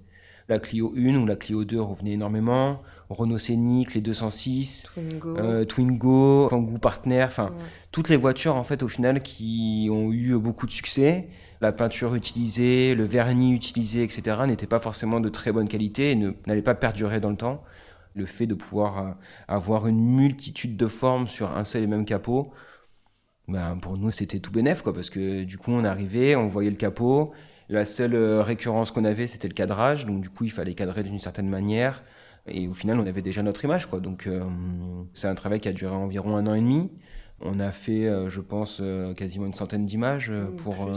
La 0.49 0.59
Clio 0.59 0.95
1 0.97 1.17
ou 1.17 1.27
la 1.27 1.37
Clio 1.37 1.65
2 1.65 1.81
revenait 1.81 2.13
énormément. 2.13 2.81
Renault 3.11 3.39
Scénic, 3.39 3.95
les 3.95 4.01
206, 4.01 4.87
Twingo, 4.93 5.39
euh, 5.39 5.65
Twingo 5.65 6.49
Kangoo 6.49 6.79
Partner, 6.79 7.23
enfin 7.25 7.51
toutes 7.91 8.09
les 8.11 8.17
voitures 8.17 8.57
en 8.57 8.65
fait 8.65 8.83
au 8.83 8.89
final 8.89 9.23
qui 9.23 9.89
ont 9.91 10.13
eu 10.13 10.37
beaucoup 10.37 10.67
de 10.67 10.71
succès. 10.71 11.29
La 11.61 11.73
peinture 11.73 12.15
utilisée, 12.15 12.95
le 12.95 13.05
vernis 13.05 13.53
utilisé, 13.53 14.03
etc. 14.03 14.37
n'était 14.47 14.67
pas 14.67 14.79
forcément 14.79 15.21
de 15.21 15.29
très 15.29 15.53
bonne 15.53 15.69
qualité 15.69 16.13
et 16.13 16.17
n'allait 16.47 16.63
pas 16.63 16.75
perdurer 16.75 17.21
dans 17.21 17.31
le 17.31 17.37
temps. 17.37 17.63
Le 18.19 18.27
fait 18.27 18.47
de 18.47 18.55
pouvoir 18.55 18.99
euh, 18.99 19.11
avoir 19.49 19.87
une 19.87 20.01
multitude 20.01 20.77
de 20.77 20.87
formes 20.87 21.29
sur 21.29 21.57
un 21.57 21.65
seul 21.65 21.85
et 21.85 21.87
même 21.87 22.05
capot, 22.05 22.53
ben, 23.49 23.79
pour 23.79 23.97
nous 23.97 24.11
c'était 24.11 24.41
tout 24.41 24.51
bénef 24.51 24.83
quoi 24.83 24.93
parce 24.93 25.09
que 25.11 25.45
du 25.45 25.57
coup 25.57 25.71
on 25.71 25.85
arrivait, 25.85 26.37
on 26.37 26.49
voyait 26.49 26.71
le 26.71 26.77
capot, 26.77 27.33
la 27.69 27.85
seule 27.85 28.15
euh, 28.15 28.43
récurrence 28.43 28.91
qu'on 28.91 29.05
avait, 29.05 29.27
c'était 29.27 29.49
le 29.49 29.55
cadrage. 29.55 30.07
Donc, 30.07 30.23
du 30.23 30.31
coup, 30.31 30.45
il 30.45 30.51
fallait 30.51 30.75
cadrer 30.75 31.03
d'une 31.03 31.21
certaine 31.21 31.49
manière. 31.49 32.03
Et 32.47 32.67
au 32.69 32.75
final, 32.75 32.99
on 32.99 33.07
avait 33.07 33.23
déjà 33.23 33.43
notre 33.43 33.65
image, 33.65 33.87
quoi. 33.87 34.01
Donc, 34.01 34.27
euh, 34.27 34.43
c'est 35.15 35.29
un 35.29 35.35
travail 35.35 35.61
qui 35.61 35.69
a 35.69 35.73
duré 35.73 35.95
environ 35.95 36.37
un 36.37 36.47
an 36.47 36.55
et 36.55 36.61
demi. 36.61 36.91
On 37.41 37.61
a 37.61 37.71
fait, 37.71 38.07
euh, 38.07 38.29
je 38.29 38.41
pense, 38.41 38.79
euh, 38.81 39.15
quasiment 39.15 39.47
une 39.47 39.55
centaine 39.55 39.87
d'images 39.87 40.31
euh, 40.31 40.47
pour, 40.57 40.91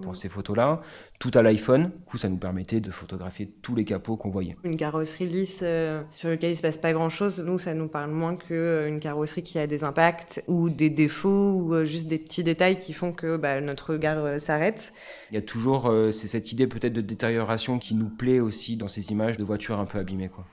pour 0.00 0.14
ces 0.14 0.28
photos-là, 0.28 0.80
tout 1.18 1.32
à 1.34 1.42
l'iPhone. 1.42 1.84
Du 1.84 2.04
coup, 2.06 2.16
ça 2.16 2.28
nous 2.28 2.36
permettait 2.36 2.78
de 2.80 2.90
photographier 2.92 3.52
tous 3.60 3.74
les 3.74 3.84
capots 3.84 4.16
qu'on 4.16 4.30
voyait. 4.30 4.54
Une 4.62 4.76
carrosserie 4.76 5.26
lisse 5.26 5.64
sur 6.12 6.28
laquelle 6.28 6.52
il 6.52 6.56
se 6.56 6.62
passe 6.62 6.78
pas 6.78 6.92
grand-chose, 6.92 7.40
nous, 7.40 7.58
ça 7.58 7.74
nous 7.74 7.88
parle 7.88 8.10
moins 8.10 8.36
qu'une 8.36 9.00
carrosserie 9.00 9.42
qui 9.42 9.58
a 9.58 9.66
des 9.66 9.82
impacts 9.82 10.44
ou 10.46 10.70
des 10.70 10.90
défauts 10.90 11.54
ou 11.54 11.84
juste 11.84 12.06
des 12.06 12.18
petits 12.18 12.44
détails 12.44 12.78
qui 12.78 12.92
font 12.92 13.12
que 13.12 13.36
bah, 13.36 13.60
notre 13.60 13.94
regard 13.94 14.40
s'arrête. 14.40 14.92
Il 15.30 15.34
y 15.34 15.38
a 15.38 15.42
toujours 15.42 15.92
c'est 16.12 16.28
cette 16.28 16.52
idée 16.52 16.66
peut-être 16.66 16.92
de 16.92 17.00
détérioration 17.00 17.78
qui 17.78 17.94
nous 17.94 18.08
plaît 18.08 18.40
aussi 18.40 18.76
dans 18.76 18.88
ces 18.88 19.10
images 19.10 19.38
de 19.38 19.44
voitures 19.44 19.80
un 19.80 19.86
peu 19.86 19.98
abîmées. 19.98 20.28
Quoi. 20.28 20.44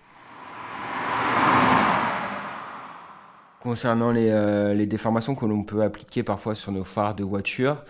Concernant 3.61 4.11
les, 4.11 4.31
euh, 4.31 4.73
les 4.73 4.87
déformations 4.87 5.35
que 5.35 5.45
l'on 5.45 5.63
peut 5.63 5.83
appliquer 5.83 6.23
parfois 6.23 6.55
sur 6.55 6.71
nos 6.71 6.83
phares 6.83 7.13
de 7.13 7.23
voiture, 7.23 7.83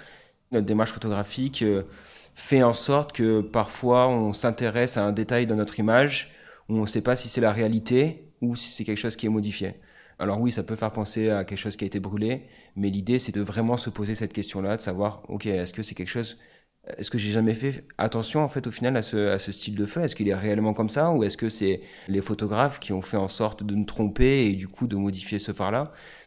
notre 0.51 0.65
démarche 0.65 0.91
photographique 0.91 1.61
euh, 1.61 1.83
fait 2.35 2.61
en 2.61 2.73
sorte 2.73 3.13
que 3.13 3.39
parfois 3.39 4.09
on 4.09 4.33
s'intéresse 4.33 4.97
à 4.97 5.05
un 5.05 5.13
détail 5.13 5.47
dans 5.47 5.55
notre 5.55 5.79
image 5.79 6.33
où 6.67 6.75
on 6.75 6.81
ne 6.81 6.85
sait 6.85 7.01
pas 7.01 7.15
si 7.15 7.29
c'est 7.29 7.39
la 7.39 7.53
réalité 7.53 8.25
ou 8.41 8.57
si 8.57 8.69
c'est 8.69 8.83
quelque 8.83 8.97
chose 8.97 9.15
qui 9.15 9.27
est 9.27 9.29
modifié. 9.29 9.73
Alors 10.19 10.41
oui, 10.41 10.51
ça 10.51 10.63
peut 10.63 10.75
faire 10.75 10.91
penser 10.91 11.29
à 11.29 11.45
quelque 11.45 11.57
chose 11.57 11.77
qui 11.77 11.85
a 11.85 11.87
été 11.87 12.01
brûlé, 12.01 12.47
mais 12.75 12.89
l'idée 12.89 13.17
c'est 13.17 13.33
de 13.33 13.41
vraiment 13.41 13.77
se 13.77 13.89
poser 13.89 14.13
cette 14.13 14.33
question-là, 14.33 14.75
de 14.75 14.81
savoir, 14.81 15.23
ok, 15.29 15.45
est-ce 15.45 15.71
que 15.71 15.83
c'est 15.83 15.95
quelque 15.95 16.09
chose 16.09 16.37
est-ce 16.97 17.11
que 17.11 17.19
j'ai 17.19 17.31
jamais 17.31 17.53
fait 17.53 17.85
attention 17.99 18.43
en 18.43 18.49
fait 18.49 18.65
au 18.65 18.71
final 18.71 18.97
à 18.97 19.03
ce, 19.03 19.37
style 19.51 19.75
de 19.75 19.85
feu? 19.85 20.01
Est-ce 20.01 20.15
qu'il 20.15 20.27
est 20.27 20.35
réellement 20.35 20.73
comme 20.73 20.89
ça 20.89 21.11
ou 21.11 21.23
est-ce 21.23 21.37
que 21.37 21.47
c'est 21.47 21.81
les 22.07 22.21
photographes 22.21 22.79
qui 22.79 22.91
ont 22.91 23.03
fait 23.03 23.17
en 23.17 23.27
sorte 23.27 23.63
de 23.63 23.75
nous 23.75 23.85
tromper 23.85 24.45
et 24.45 24.53
du 24.53 24.67
coup 24.67 24.87
de 24.87 24.95
modifier 24.95 25.37
ce 25.37 25.51
phare-là? 25.51 25.83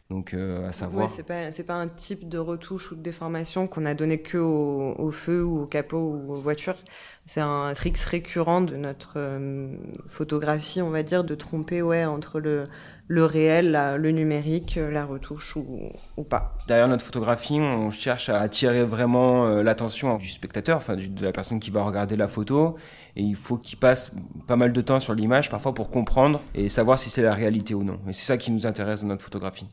Donc 0.09 0.33
euh, 0.33 0.67
à 0.67 0.71
savoir. 0.71 1.05
Ouais, 1.05 1.11
c'est 1.11 1.23
pas 1.23 1.73
pas 1.73 1.79
un 1.79 1.87
type 1.87 2.29
de 2.29 2.37
retouche 2.37 2.91
ou 2.91 2.95
de 2.95 3.01
déformation 3.01 3.67
qu'on 3.67 3.85
a 3.85 3.95
donné 3.95 4.19
que 4.19 4.37
au, 4.37 5.09
feu 5.11 5.43
ou 5.43 5.63
au 5.63 5.65
capot 5.65 5.97
ou 5.97 6.33
aux 6.33 6.39
voitures. 6.39 6.77
C'est 7.25 7.41
un 7.41 7.73
trick 7.73 7.97
récurrent 7.97 8.61
de 8.61 8.75
notre 8.75 9.13
euh, 9.17 9.75
photographie, 10.05 10.81
on 10.81 10.91
va 10.91 11.01
dire, 11.01 11.23
de 11.23 11.33
tromper 11.33 11.81
ouais 11.81 12.05
entre 12.05 12.39
le 12.39 12.65
le 13.07 13.25
réel, 13.25 13.71
la, 13.71 13.97
le 13.97 14.11
numérique, 14.11 14.77
euh, 14.77 14.89
la 14.89 15.05
retouche 15.05 15.55
ou, 15.55 15.91
ou, 16.17 16.23
pas. 16.23 16.57
Derrière 16.67 16.87
notre 16.87 17.05
photographie, 17.05 17.59
on 17.59 17.91
cherche 17.91 18.29
à 18.29 18.39
attirer 18.39 18.83
vraiment 18.83 19.45
euh, 19.45 19.61
l'attention 19.61 20.17
du 20.17 20.27
spectateur, 20.27 20.77
enfin 20.77 20.95
de 20.95 21.23
la 21.23 21.31
personne 21.31 21.59
qui 21.59 21.69
va 21.69 21.83
regarder 21.83 22.15
la 22.15 22.27
photo. 22.27 22.75
Et 23.15 23.21
il 23.21 23.35
faut 23.35 23.57
qu'il 23.57 23.77
passe 23.77 24.15
pas 24.47 24.55
mal 24.55 24.73
de 24.73 24.81
temps 24.81 24.99
sur 24.99 25.13
l'image, 25.13 25.49
parfois 25.49 25.73
pour 25.73 25.89
comprendre 25.89 26.41
et 26.55 26.67
savoir 26.67 26.97
si 26.97 27.09
c'est 27.09 27.21
la 27.21 27.33
réalité 27.33 27.75
ou 27.75 27.83
non. 27.83 27.99
Et 28.07 28.13
c'est 28.13 28.25
ça 28.25 28.37
qui 28.37 28.51
nous 28.51 28.65
intéresse 28.65 29.01
dans 29.01 29.07
notre 29.07 29.23
photographie. 29.23 29.67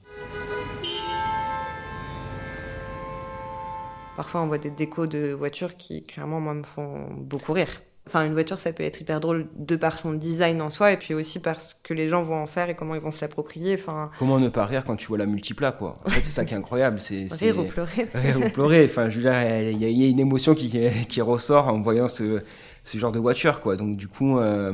Parfois, 4.14 4.42
on 4.42 4.46
voit 4.46 4.58
des 4.58 4.70
décos 4.70 5.06
de 5.06 5.32
voitures 5.32 5.76
qui, 5.76 6.04
clairement, 6.04 6.38
moi, 6.38 6.52
me 6.52 6.62
font 6.62 7.08
beaucoup 7.16 7.54
rire. 7.54 7.80
Enfin, 8.06 8.26
une 8.26 8.32
voiture, 8.32 8.58
ça 8.58 8.72
peut 8.72 8.82
être 8.82 9.00
hyper 9.00 9.20
drôle 9.20 9.46
de 9.56 9.76
par 9.76 9.96
son 9.96 10.12
design 10.12 10.60
en 10.60 10.70
soi, 10.70 10.92
et 10.92 10.96
puis 10.96 11.14
aussi 11.14 11.40
parce 11.40 11.74
que 11.82 11.94
les 11.94 12.08
gens 12.08 12.22
vont 12.22 12.42
en 12.42 12.46
faire 12.46 12.68
et 12.68 12.74
comment 12.74 12.96
ils 12.96 13.00
vont 13.00 13.12
se 13.12 13.20
l'approprier. 13.20 13.74
Enfin... 13.74 14.10
Comment 14.18 14.40
ne 14.40 14.48
pas 14.48 14.66
rire 14.66 14.84
quand 14.84 14.96
tu 14.96 15.06
vois 15.06 15.18
la 15.18 15.26
multipla, 15.26 15.70
quoi? 15.70 15.94
En 16.04 16.10
fait, 16.10 16.24
c'est 16.24 16.32
ça 16.32 16.44
qui 16.44 16.54
est 16.54 16.56
incroyable. 16.56 17.00
C'est, 17.00 17.26
rire 17.40 17.58
ou 17.58 17.64
pleurer. 17.64 18.08
Rire 18.14 18.38
ou 18.44 18.50
pleurer. 18.50 18.84
Enfin, 18.86 19.08
je 19.08 19.20
veux 19.20 19.22
dire, 19.22 19.70
il 19.70 19.82
y, 19.82 20.04
a 20.04 20.08
une 20.08 20.20
émotion 20.20 20.54
qui, 20.54 20.68
qui 21.08 21.20
ressort 21.20 21.68
en 21.68 21.80
voyant 21.80 22.08
ce, 22.08 22.42
ce 22.84 22.98
genre 22.98 23.12
de 23.12 23.20
voiture, 23.20 23.60
quoi. 23.60 23.76
Donc, 23.76 23.96
du 23.96 24.08
coup, 24.08 24.38
euh, 24.38 24.72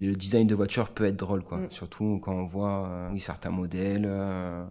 le 0.00 0.14
design 0.16 0.46
de 0.46 0.54
voiture 0.54 0.88
peut 0.90 1.04
être 1.04 1.16
drôle, 1.16 1.42
quoi. 1.42 1.58
Mm. 1.58 1.70
Surtout 1.70 2.20
quand 2.22 2.32
on 2.32 2.44
voit 2.44 2.86
euh, 2.88 3.18
certains 3.18 3.50
modèles. 3.50 4.06
Euh, 4.06 4.64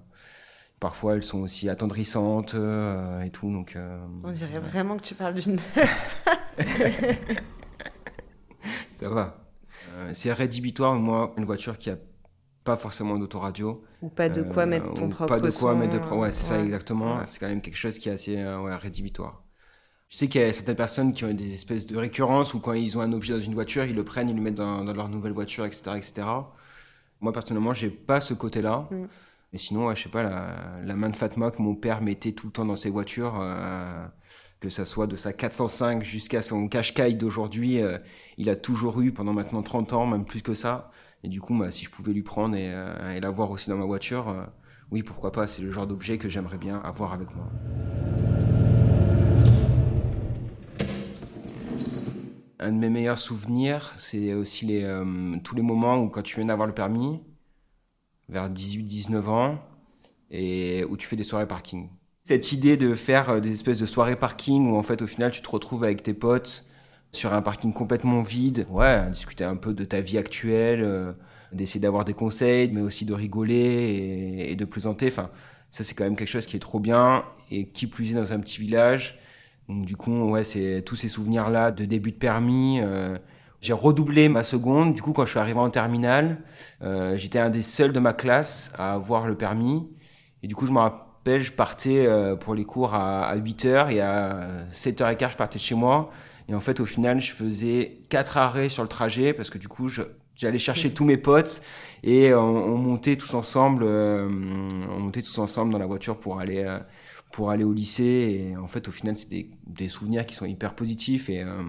parfois, 0.79 1.15
elles 1.15 1.23
sont 1.23 1.39
aussi 1.39 1.69
attendrissantes 1.69 2.55
euh, 2.55 3.21
et 3.21 3.29
tout. 3.29 3.51
Donc, 3.51 3.77
on 4.23 4.31
dirait 4.31 4.59
vraiment 4.59 4.97
que 4.97 5.03
tu 5.03 5.15
parles 5.15 5.35
d'une 5.35 5.57
ça 8.99 9.09
va. 9.09 9.45
Euh, 9.93 10.09
c'est 10.13 10.33
rédhibitoire, 10.33 10.95
moi, 10.95 11.33
une 11.37 11.45
voiture 11.45 11.77
qui 11.77 11.89
a 11.89 11.97
pas 12.63 12.77
forcément 12.77 13.17
d'autoradio. 13.17 13.83
Ou 14.01 14.09
pas 14.09 14.29
de 14.29 14.41
quoi 14.41 14.63
euh, 14.63 14.65
mettre 14.65 14.93
ton 14.93 15.09
propre 15.09 15.35
Pas 15.35 15.39
de 15.39 15.51
quoi 15.51 15.71
son, 15.73 15.75
mettre 15.75 15.93
de. 15.93 16.13
Ouais, 16.13 16.31
c'est 16.31 16.51
ouais. 16.51 16.57
ça 16.57 16.63
exactement. 16.63 17.17
Ouais. 17.17 17.23
C'est 17.25 17.39
quand 17.39 17.47
même 17.47 17.61
quelque 17.61 17.77
chose 17.77 17.97
qui 17.97 18.09
est 18.09 18.11
assez 18.11 18.37
euh, 18.37 18.61
ouais, 18.61 18.75
rédhibitoire. 18.75 19.43
Je 20.09 20.17
sais 20.17 20.27
qu'il 20.27 20.41
y 20.41 20.43
a 20.43 20.51
certaines 20.51 20.75
personnes 20.75 21.13
qui 21.13 21.23
ont 21.23 21.33
des 21.33 21.53
espèces 21.53 21.85
de 21.85 21.95
récurrences 21.95 22.53
où 22.53 22.59
quand 22.59 22.73
ils 22.73 22.97
ont 22.97 23.01
un 23.01 23.13
objet 23.13 23.33
dans 23.33 23.39
une 23.39 23.53
voiture, 23.53 23.85
ils 23.85 23.95
le 23.95 24.03
prennent, 24.03 24.29
ils 24.29 24.35
le 24.35 24.41
mettent 24.41 24.55
dans, 24.55 24.83
dans 24.83 24.93
leur 24.93 25.07
nouvelle 25.07 25.33
voiture, 25.33 25.65
etc., 25.65 25.91
etc. 25.95 26.27
Moi, 27.21 27.31
personnellement, 27.31 27.73
j'ai 27.73 27.89
pas 27.89 28.19
ce 28.19 28.33
côté-là. 28.33 28.87
Mm. 28.91 29.05
Mais 29.51 29.59
sinon, 29.59 29.87
ouais, 29.87 29.95
je 29.95 30.03
sais 30.03 30.09
pas, 30.09 30.23
la, 30.23 30.57
la, 30.83 30.95
main 30.95 31.09
de 31.09 31.15
Fatma 31.15 31.51
que 31.51 31.61
mon 31.61 31.75
père 31.75 32.01
mettait 32.01 32.33
tout 32.33 32.47
le 32.47 32.51
temps 32.51 32.65
dans 32.65 32.75
ses 32.75 32.89
voitures, 32.89 33.39
euh, 33.41 34.05
que 34.59 34.69
ça 34.69 34.85
soit 34.85 35.07
de 35.07 35.15
sa 35.15 35.31
405 35.31 36.03
jusqu'à 36.03 36.41
son 36.41 36.67
Qashqai 36.67 37.13
d'aujourd'hui, 37.13 37.81
euh, 37.81 37.97
il 38.37 38.49
a 38.49 38.55
toujours 38.55 38.99
eu 39.01 39.11
pendant 39.13 39.33
maintenant 39.33 39.63
30 39.63 39.93
ans, 39.93 40.05
même 40.05 40.25
plus 40.25 40.41
que 40.41 40.53
ça. 40.53 40.91
Et 41.23 41.29
du 41.29 41.39
coup, 41.39 41.57
bah, 41.57 41.71
si 41.71 41.85
je 41.85 41.89
pouvais 41.89 42.11
lui 42.11 42.23
prendre 42.23 42.55
et, 42.55 42.69
euh, 42.73 43.19
l'avoir 43.19 43.51
aussi 43.51 43.69
dans 43.69 43.77
ma 43.77 43.85
voiture, 43.85 44.29
euh, 44.29 44.43
oui, 44.91 45.03
pourquoi 45.03 45.31
pas, 45.31 45.47
c'est 45.47 45.61
le 45.61 45.71
genre 45.71 45.87
d'objet 45.87 46.17
que 46.17 46.27
j'aimerais 46.27 46.57
bien 46.57 46.79
avoir 46.79 47.13
avec 47.13 47.29
moi. 47.35 47.49
Un 52.59 52.73
de 52.73 52.77
mes 52.77 52.89
meilleurs 52.89 53.17
souvenirs, 53.17 53.93
c'est 53.97 54.33
aussi 54.33 54.83
tous 55.45 55.55
les 55.55 55.61
moments 55.61 55.97
où 55.99 56.09
quand 56.09 56.21
tu 56.23 56.35
viens 56.35 56.47
d'avoir 56.47 56.67
le 56.67 56.73
permis, 56.73 57.21
vers 58.27 58.49
18-19 58.49 59.29
ans, 59.29 59.59
et 60.29 60.83
où 60.89 60.97
tu 60.97 61.07
fais 61.07 61.15
des 61.15 61.23
soirées 61.23 61.47
parking. 61.47 61.89
Cette 62.29 62.51
idée 62.51 62.77
de 62.77 62.93
faire 62.93 63.31
euh, 63.31 63.39
des 63.39 63.51
espèces 63.53 63.79
de 63.79 63.87
soirées 63.87 64.15
parking 64.15 64.69
où 64.69 64.77
en 64.77 64.83
fait 64.83 65.01
au 65.01 65.07
final 65.07 65.31
tu 65.31 65.41
te 65.41 65.49
retrouves 65.49 65.83
avec 65.83 66.03
tes 66.03 66.13
potes 66.13 66.65
sur 67.11 67.33
un 67.33 67.41
parking 67.41 67.73
complètement 67.73 68.21
vide, 68.21 68.67
ouais, 68.69 69.09
discuter 69.09 69.43
un 69.43 69.55
peu 69.55 69.73
de 69.73 69.83
ta 69.83 69.99
vie 69.99 70.19
actuelle, 70.19 70.83
euh, 70.83 71.11
d'essayer 71.53 71.79
d'avoir 71.79 72.05
des 72.05 72.13
conseils, 72.13 72.69
mais 72.71 72.81
aussi 72.81 73.03
de 73.03 73.15
rigoler 73.15 74.45
et, 74.47 74.55
de 74.55 74.63
plaisanter. 74.65 75.07
Enfin, 75.07 75.31
ça 75.71 75.83
c'est 75.83 75.95
quand 75.95 76.03
même 76.03 76.15
quelque 76.15 76.27
chose 76.27 76.45
qui 76.45 76.55
est 76.55 76.59
trop 76.59 76.79
bien 76.79 77.23
et 77.49 77.67
qui 77.69 77.87
plus 77.87 78.11
est 78.11 78.13
dans 78.13 78.31
un 78.31 78.39
petit 78.39 78.61
village. 78.61 79.17
Donc 79.67 79.87
du 79.87 79.97
coup, 79.97 80.29
ouais, 80.29 80.43
c'est 80.43 80.83
tous 80.85 80.95
ces 80.95 81.09
souvenirs-là 81.09 81.71
de 81.71 81.83
début 81.83 82.11
de 82.11 82.17
permis. 82.17 82.79
Euh, 82.83 83.17
j'ai 83.59 83.73
redoublé 83.73 84.29
ma 84.29 84.43
seconde. 84.43 84.93
Du 84.93 85.01
coup, 85.01 85.13
quand 85.13 85.25
je 85.25 85.31
suis 85.31 85.39
arrivé 85.39 85.57
en 85.57 85.71
terminale, 85.71 86.43
j'étais 87.15 87.39
un 87.39 87.49
des 87.49 87.63
seuls 87.63 87.91
de 87.91 87.99
ma 87.99 88.13
classe 88.13 88.71
à 88.77 88.93
avoir 88.93 89.25
le 89.25 89.35
permis. 89.35 89.89
Et 90.43 90.47
du 90.47 90.55
coup, 90.55 90.67
je 90.67 90.71
me 90.71 90.77
rappelle, 90.77 91.08
je 91.25 91.51
partais 91.51 92.05
euh, 92.05 92.35
pour 92.35 92.55
les 92.55 92.65
cours 92.65 92.93
à, 92.93 93.25
à 93.25 93.37
8h 93.37 93.91
et 93.91 94.01
à 94.01 94.65
7h15, 94.71 95.31
je 95.31 95.37
partais 95.37 95.59
de 95.59 95.63
chez 95.63 95.75
moi. 95.75 96.09
Et 96.47 96.55
en 96.55 96.59
fait, 96.59 96.79
au 96.79 96.85
final, 96.85 97.21
je 97.21 97.31
faisais 97.31 97.99
quatre 98.09 98.37
arrêts 98.37 98.69
sur 98.69 98.81
le 98.81 98.89
trajet 98.89 99.33
parce 99.33 99.49
que 99.49 99.59
du 99.59 99.67
coup, 99.67 99.89
j'allais 100.35 100.57
chercher 100.57 100.91
tous 100.91 101.05
mes 101.05 101.17
potes 101.17 101.61
et 102.03 102.33
on, 102.33 102.39
on 102.39 102.77
montait 102.77 103.17
tous 103.17 103.35
ensemble, 103.35 103.83
euh, 103.85 104.27
on 104.27 104.99
montait 104.99 105.21
tous 105.21 105.37
ensemble 105.37 105.71
dans 105.71 105.77
la 105.77 105.85
voiture 105.85 106.19
pour 106.19 106.39
aller 106.39 106.63
euh, 106.63 106.79
pour 107.31 107.51
aller 107.51 107.63
au 107.63 107.73
lycée. 107.73 108.49
Et 108.51 108.57
en 108.57 108.67
fait, 108.67 108.87
au 108.87 108.91
final, 108.91 109.15
c'est 109.15 109.29
des, 109.29 109.51
des 109.67 109.89
souvenirs 109.89 110.25
qui 110.25 110.35
sont 110.35 110.45
hyper 110.45 110.73
positifs 110.73 111.29
et 111.29 111.43
euh, 111.43 111.61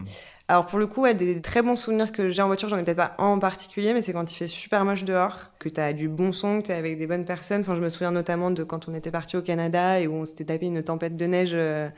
Alors 0.50 0.66
pour 0.66 0.80
le 0.80 0.88
coup, 0.88 1.02
ouais, 1.02 1.14
des 1.14 1.40
très 1.40 1.62
bons 1.62 1.76
souvenirs 1.76 2.10
que 2.10 2.28
j'ai 2.28 2.42
en 2.42 2.48
voiture, 2.48 2.68
j'en 2.68 2.76
ai 2.76 2.82
peut-être 2.82 2.96
pas 2.96 3.14
un 3.18 3.26
en 3.26 3.38
particulier, 3.38 3.94
mais 3.94 4.02
c'est 4.02 4.12
quand 4.12 4.32
il 4.32 4.36
fait 4.36 4.48
super 4.48 4.84
moche 4.84 5.04
dehors, 5.04 5.52
que 5.60 5.68
t'as 5.68 5.92
du 5.92 6.08
bon 6.08 6.32
son, 6.32 6.60
que 6.60 6.66
t'es 6.66 6.72
avec 6.72 6.98
des 6.98 7.06
bonnes 7.06 7.24
personnes. 7.24 7.60
Enfin, 7.60 7.76
je 7.76 7.80
me 7.80 7.88
souviens 7.88 8.10
notamment 8.10 8.50
de 8.50 8.64
quand 8.64 8.88
on 8.88 8.94
était 8.94 9.12
parti 9.12 9.36
au 9.36 9.42
Canada 9.42 10.00
et 10.00 10.08
où 10.08 10.14
on 10.14 10.24
s'était 10.24 10.46
tapé 10.46 10.66
une 10.66 10.82
tempête 10.82 11.16
de 11.16 11.24
neige 11.24 11.52
euh, 11.54 11.88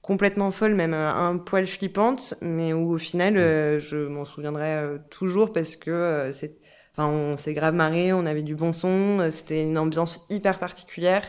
complètement 0.00 0.50
folle, 0.50 0.74
même 0.74 0.94
euh, 0.94 1.12
un 1.12 1.36
poil 1.38 1.64
flippante, 1.64 2.34
mais 2.40 2.72
où 2.72 2.92
au 2.92 2.98
final, 2.98 3.36
euh, 3.36 3.78
je 3.78 4.08
m'en 4.08 4.24
souviendrai 4.24 4.96
toujours 5.08 5.52
parce 5.52 5.76
que 5.76 6.30
c'est, 6.32 6.58
enfin, 6.96 7.06
on 7.06 7.36
s'est 7.36 7.54
grave 7.54 7.74
marré, 7.74 8.12
on 8.12 8.26
avait 8.26 8.42
du 8.42 8.56
bon 8.56 8.72
son, 8.72 9.30
c'était 9.30 9.62
une 9.62 9.78
ambiance 9.78 10.26
hyper 10.28 10.58
particulière 10.58 11.22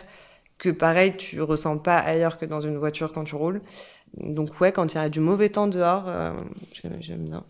que 0.58 0.70
pareil, 0.70 1.18
tu 1.18 1.42
ressens 1.42 1.78
pas 1.78 1.98
ailleurs 1.98 2.38
que 2.38 2.46
dans 2.46 2.62
une 2.62 2.78
voiture 2.78 3.12
quand 3.12 3.26
tu 3.26 3.36
roules. 3.36 3.62
Donc 4.18 4.60
ouais, 4.62 4.72
quand 4.72 4.94
il 4.94 4.98
y 4.98 5.00
a 5.00 5.10
du 5.10 5.20
mauvais 5.20 5.50
temps 5.50 5.68
dehors, 5.68 6.06
euh, 6.08 6.32
j'aime 6.72 6.98
j'aime 7.00 7.26
bien. 7.26 7.44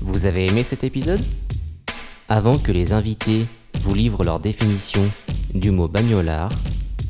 Vous 0.00 0.26
avez 0.26 0.46
aimé 0.46 0.62
cet 0.62 0.82
épisode? 0.84 1.20
Avant 2.28 2.58
que 2.58 2.72
les 2.72 2.92
invités 2.92 3.46
vous 3.82 3.94
livrent 3.94 4.24
leur 4.24 4.40
définition 4.40 5.02
du 5.54 5.70
mot 5.70 5.88
bagnolard, 5.88 6.50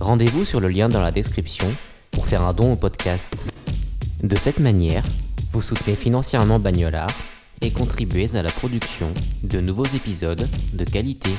rendez-vous 0.00 0.44
sur 0.44 0.60
le 0.60 0.68
lien 0.68 0.88
dans 0.88 1.00
la 1.00 1.12
description 1.12 1.66
pour 2.10 2.26
faire 2.26 2.42
un 2.42 2.52
don 2.52 2.72
au 2.72 2.76
podcast. 2.76 3.46
De 4.22 4.34
cette 4.34 4.58
manière, 4.58 5.04
vous 5.52 5.62
soutenez 5.62 5.94
financièrement 5.94 6.58
Bagnolard 6.58 7.10
et 7.60 7.70
contribuez 7.70 8.34
à 8.34 8.42
la 8.42 8.50
production 8.50 9.12
de 9.42 9.60
nouveaux 9.60 9.84
épisodes 9.84 10.48
de 10.72 10.84
qualité. 10.84 11.30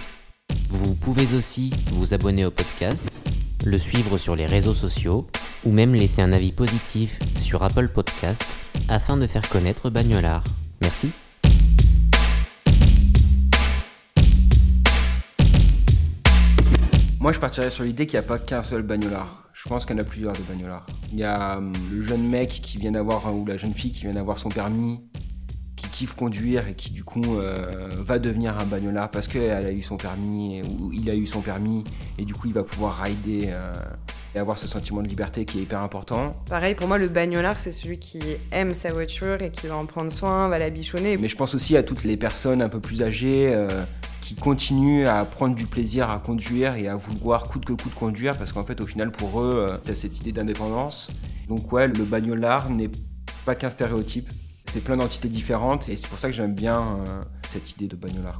Vous 0.70 0.96
pouvez 0.96 1.34
aussi 1.34 1.72
vous 1.92 2.14
abonner 2.14 2.44
au 2.44 2.52
podcast, 2.52 3.22
le 3.66 3.78
suivre 3.78 4.18
sur 4.18 4.36
les 4.36 4.46
réseaux 4.46 4.74
sociaux 4.74 5.26
ou 5.64 5.72
même 5.72 5.96
laisser 5.96 6.22
un 6.22 6.34
avis 6.34 6.52
positif 6.52 7.20
sur 7.38 7.64
Apple 7.64 7.88
Podcast 7.88 8.44
afin 8.90 9.16
de 9.16 9.28
faire 9.28 9.48
connaître 9.48 9.90
Bagnolard. 9.90 10.44
Merci. 10.82 11.12
Moi, 17.22 17.32
je 17.32 17.40
partirais 17.40 17.72
sur 17.72 17.86
l'idée 17.86 18.06
qu'il 18.06 18.20
n'y 18.20 18.26
a 18.26 18.28
pas 18.28 18.38
qu'un 18.38 18.62
seul 18.62 18.82
bagnolard. 18.82 19.50
Je 19.54 19.70
pense 19.70 19.86
qu'il 19.86 19.96
y 19.96 20.00
en 20.00 20.02
a 20.02 20.06
plusieurs 20.06 20.34
de 20.34 20.42
bagnolards. 20.42 20.86
Il 21.14 21.20
y 21.20 21.24
a 21.24 21.58
hum, 21.58 21.72
le 21.92 22.04
jeune 22.04 22.28
mec 22.28 22.60
qui 22.62 22.78
vient 22.78 22.92
d'avoir, 22.92 23.34
ou 23.34 23.46
la 23.46 23.58
jeune 23.58 23.74
fille 23.74 23.92
qui 23.92 24.02
vient 24.02 24.14
d'avoir 24.14 24.38
son 24.38 24.50
permis, 24.50 25.00
qui 25.78 25.90
kiffe 25.90 26.16
conduire 26.16 26.68
et 26.68 26.74
qui 26.74 26.92
du 26.92 27.06
coup 27.06 27.38
euh, 27.38 27.90
va 28.00 28.20
devenir 28.20 28.58
un 28.60 28.66
bagnolard 28.66 29.10
parce 29.10 29.28
qu'elle 29.28 29.66
a 29.66 29.72
eu 29.72 29.82
son 29.82 29.96
permis, 29.96 30.62
ou 30.64 30.92
il 30.92 31.10
a 31.10 31.16
eu 31.16 31.26
son 31.26 31.42
permis, 31.42 31.86
et 32.18 32.26
du 32.26 32.34
coup 32.34 32.48
il 32.48 32.54
va 32.54 32.64
pouvoir 32.64 33.02
rider 33.02 33.46
euh, 33.48 33.72
et 34.36 34.40
avoir 34.40 34.58
ce 34.58 34.68
sentiment 34.68 35.02
de 35.02 35.08
liberté 35.08 35.46
qui 35.46 35.60
est 35.60 35.62
hyper 35.62 35.82
important. 35.82 36.36
Pareil, 36.50 36.76
pour 36.76 36.88
moi, 36.88 36.98
le 36.98 37.08
bagnolard, 37.08 37.60
c'est 37.60 37.72
celui 37.72 38.00
qui 38.00 38.20
aime 38.52 38.76
sa 38.76 38.92
voiture 38.92 39.42
et 39.42 39.52
qui 39.52 39.68
va 39.68 39.76
en 39.76 39.86
prendre 39.86 40.12
soin, 40.12 40.50
va 40.50 40.60
la 40.60 40.70
bichonner. 40.70 41.18
Mais 41.18 41.30
je 41.30 41.36
pense 41.36 41.56
aussi 41.56 41.78
à 41.78 41.84
toutes 41.84 42.04
les 42.04 42.18
personnes 42.18 42.62
un 42.62 42.70
peu 42.70 42.80
plus 42.80 43.04
âgées 43.04 43.54
euh, 43.54 43.68
qui 44.22 44.36
continuent 44.36 45.08
à 45.08 45.24
prendre 45.26 45.56
du 45.56 45.66
plaisir 45.66 46.10
à 46.10 46.20
conduire 46.20 46.76
et 46.76 46.88
à 46.88 46.96
vouloir 46.96 47.48
coûte 47.48 47.66
que 47.66 47.74
coûte 47.74 47.96
conduire 47.96 48.38
parce 48.38 48.52
qu'en 48.52 48.66
fait, 48.66 48.82
au 48.82 48.86
final, 48.86 49.12
pour 49.12 49.42
eux, 49.42 49.56
euh, 49.56 49.78
t'as 49.84 49.96
cette 49.96 50.20
idée 50.20 50.32
d'indépendance. 50.32 51.10
Donc 51.48 51.72
ouais, 51.72 51.88
le 51.88 52.04
bagnolard 52.04 52.70
n'est 52.70 52.90
pas 53.46 53.56
qu'un 53.56 53.70
stéréotype. 53.70 54.30
C'est 54.70 54.84
plein 54.84 54.98
d'entités 54.98 55.30
différentes 55.30 55.90
et 55.90 55.96
c'est 55.96 56.08
pour 56.08 56.20
ça 56.20 56.30
que 56.30 56.36
j'aime 56.36 56.54
bien 56.54 56.82
euh, 56.82 57.24
cette 57.48 57.72
idée 57.72 57.88
de 57.88 57.96
bagnolard. 57.96 58.40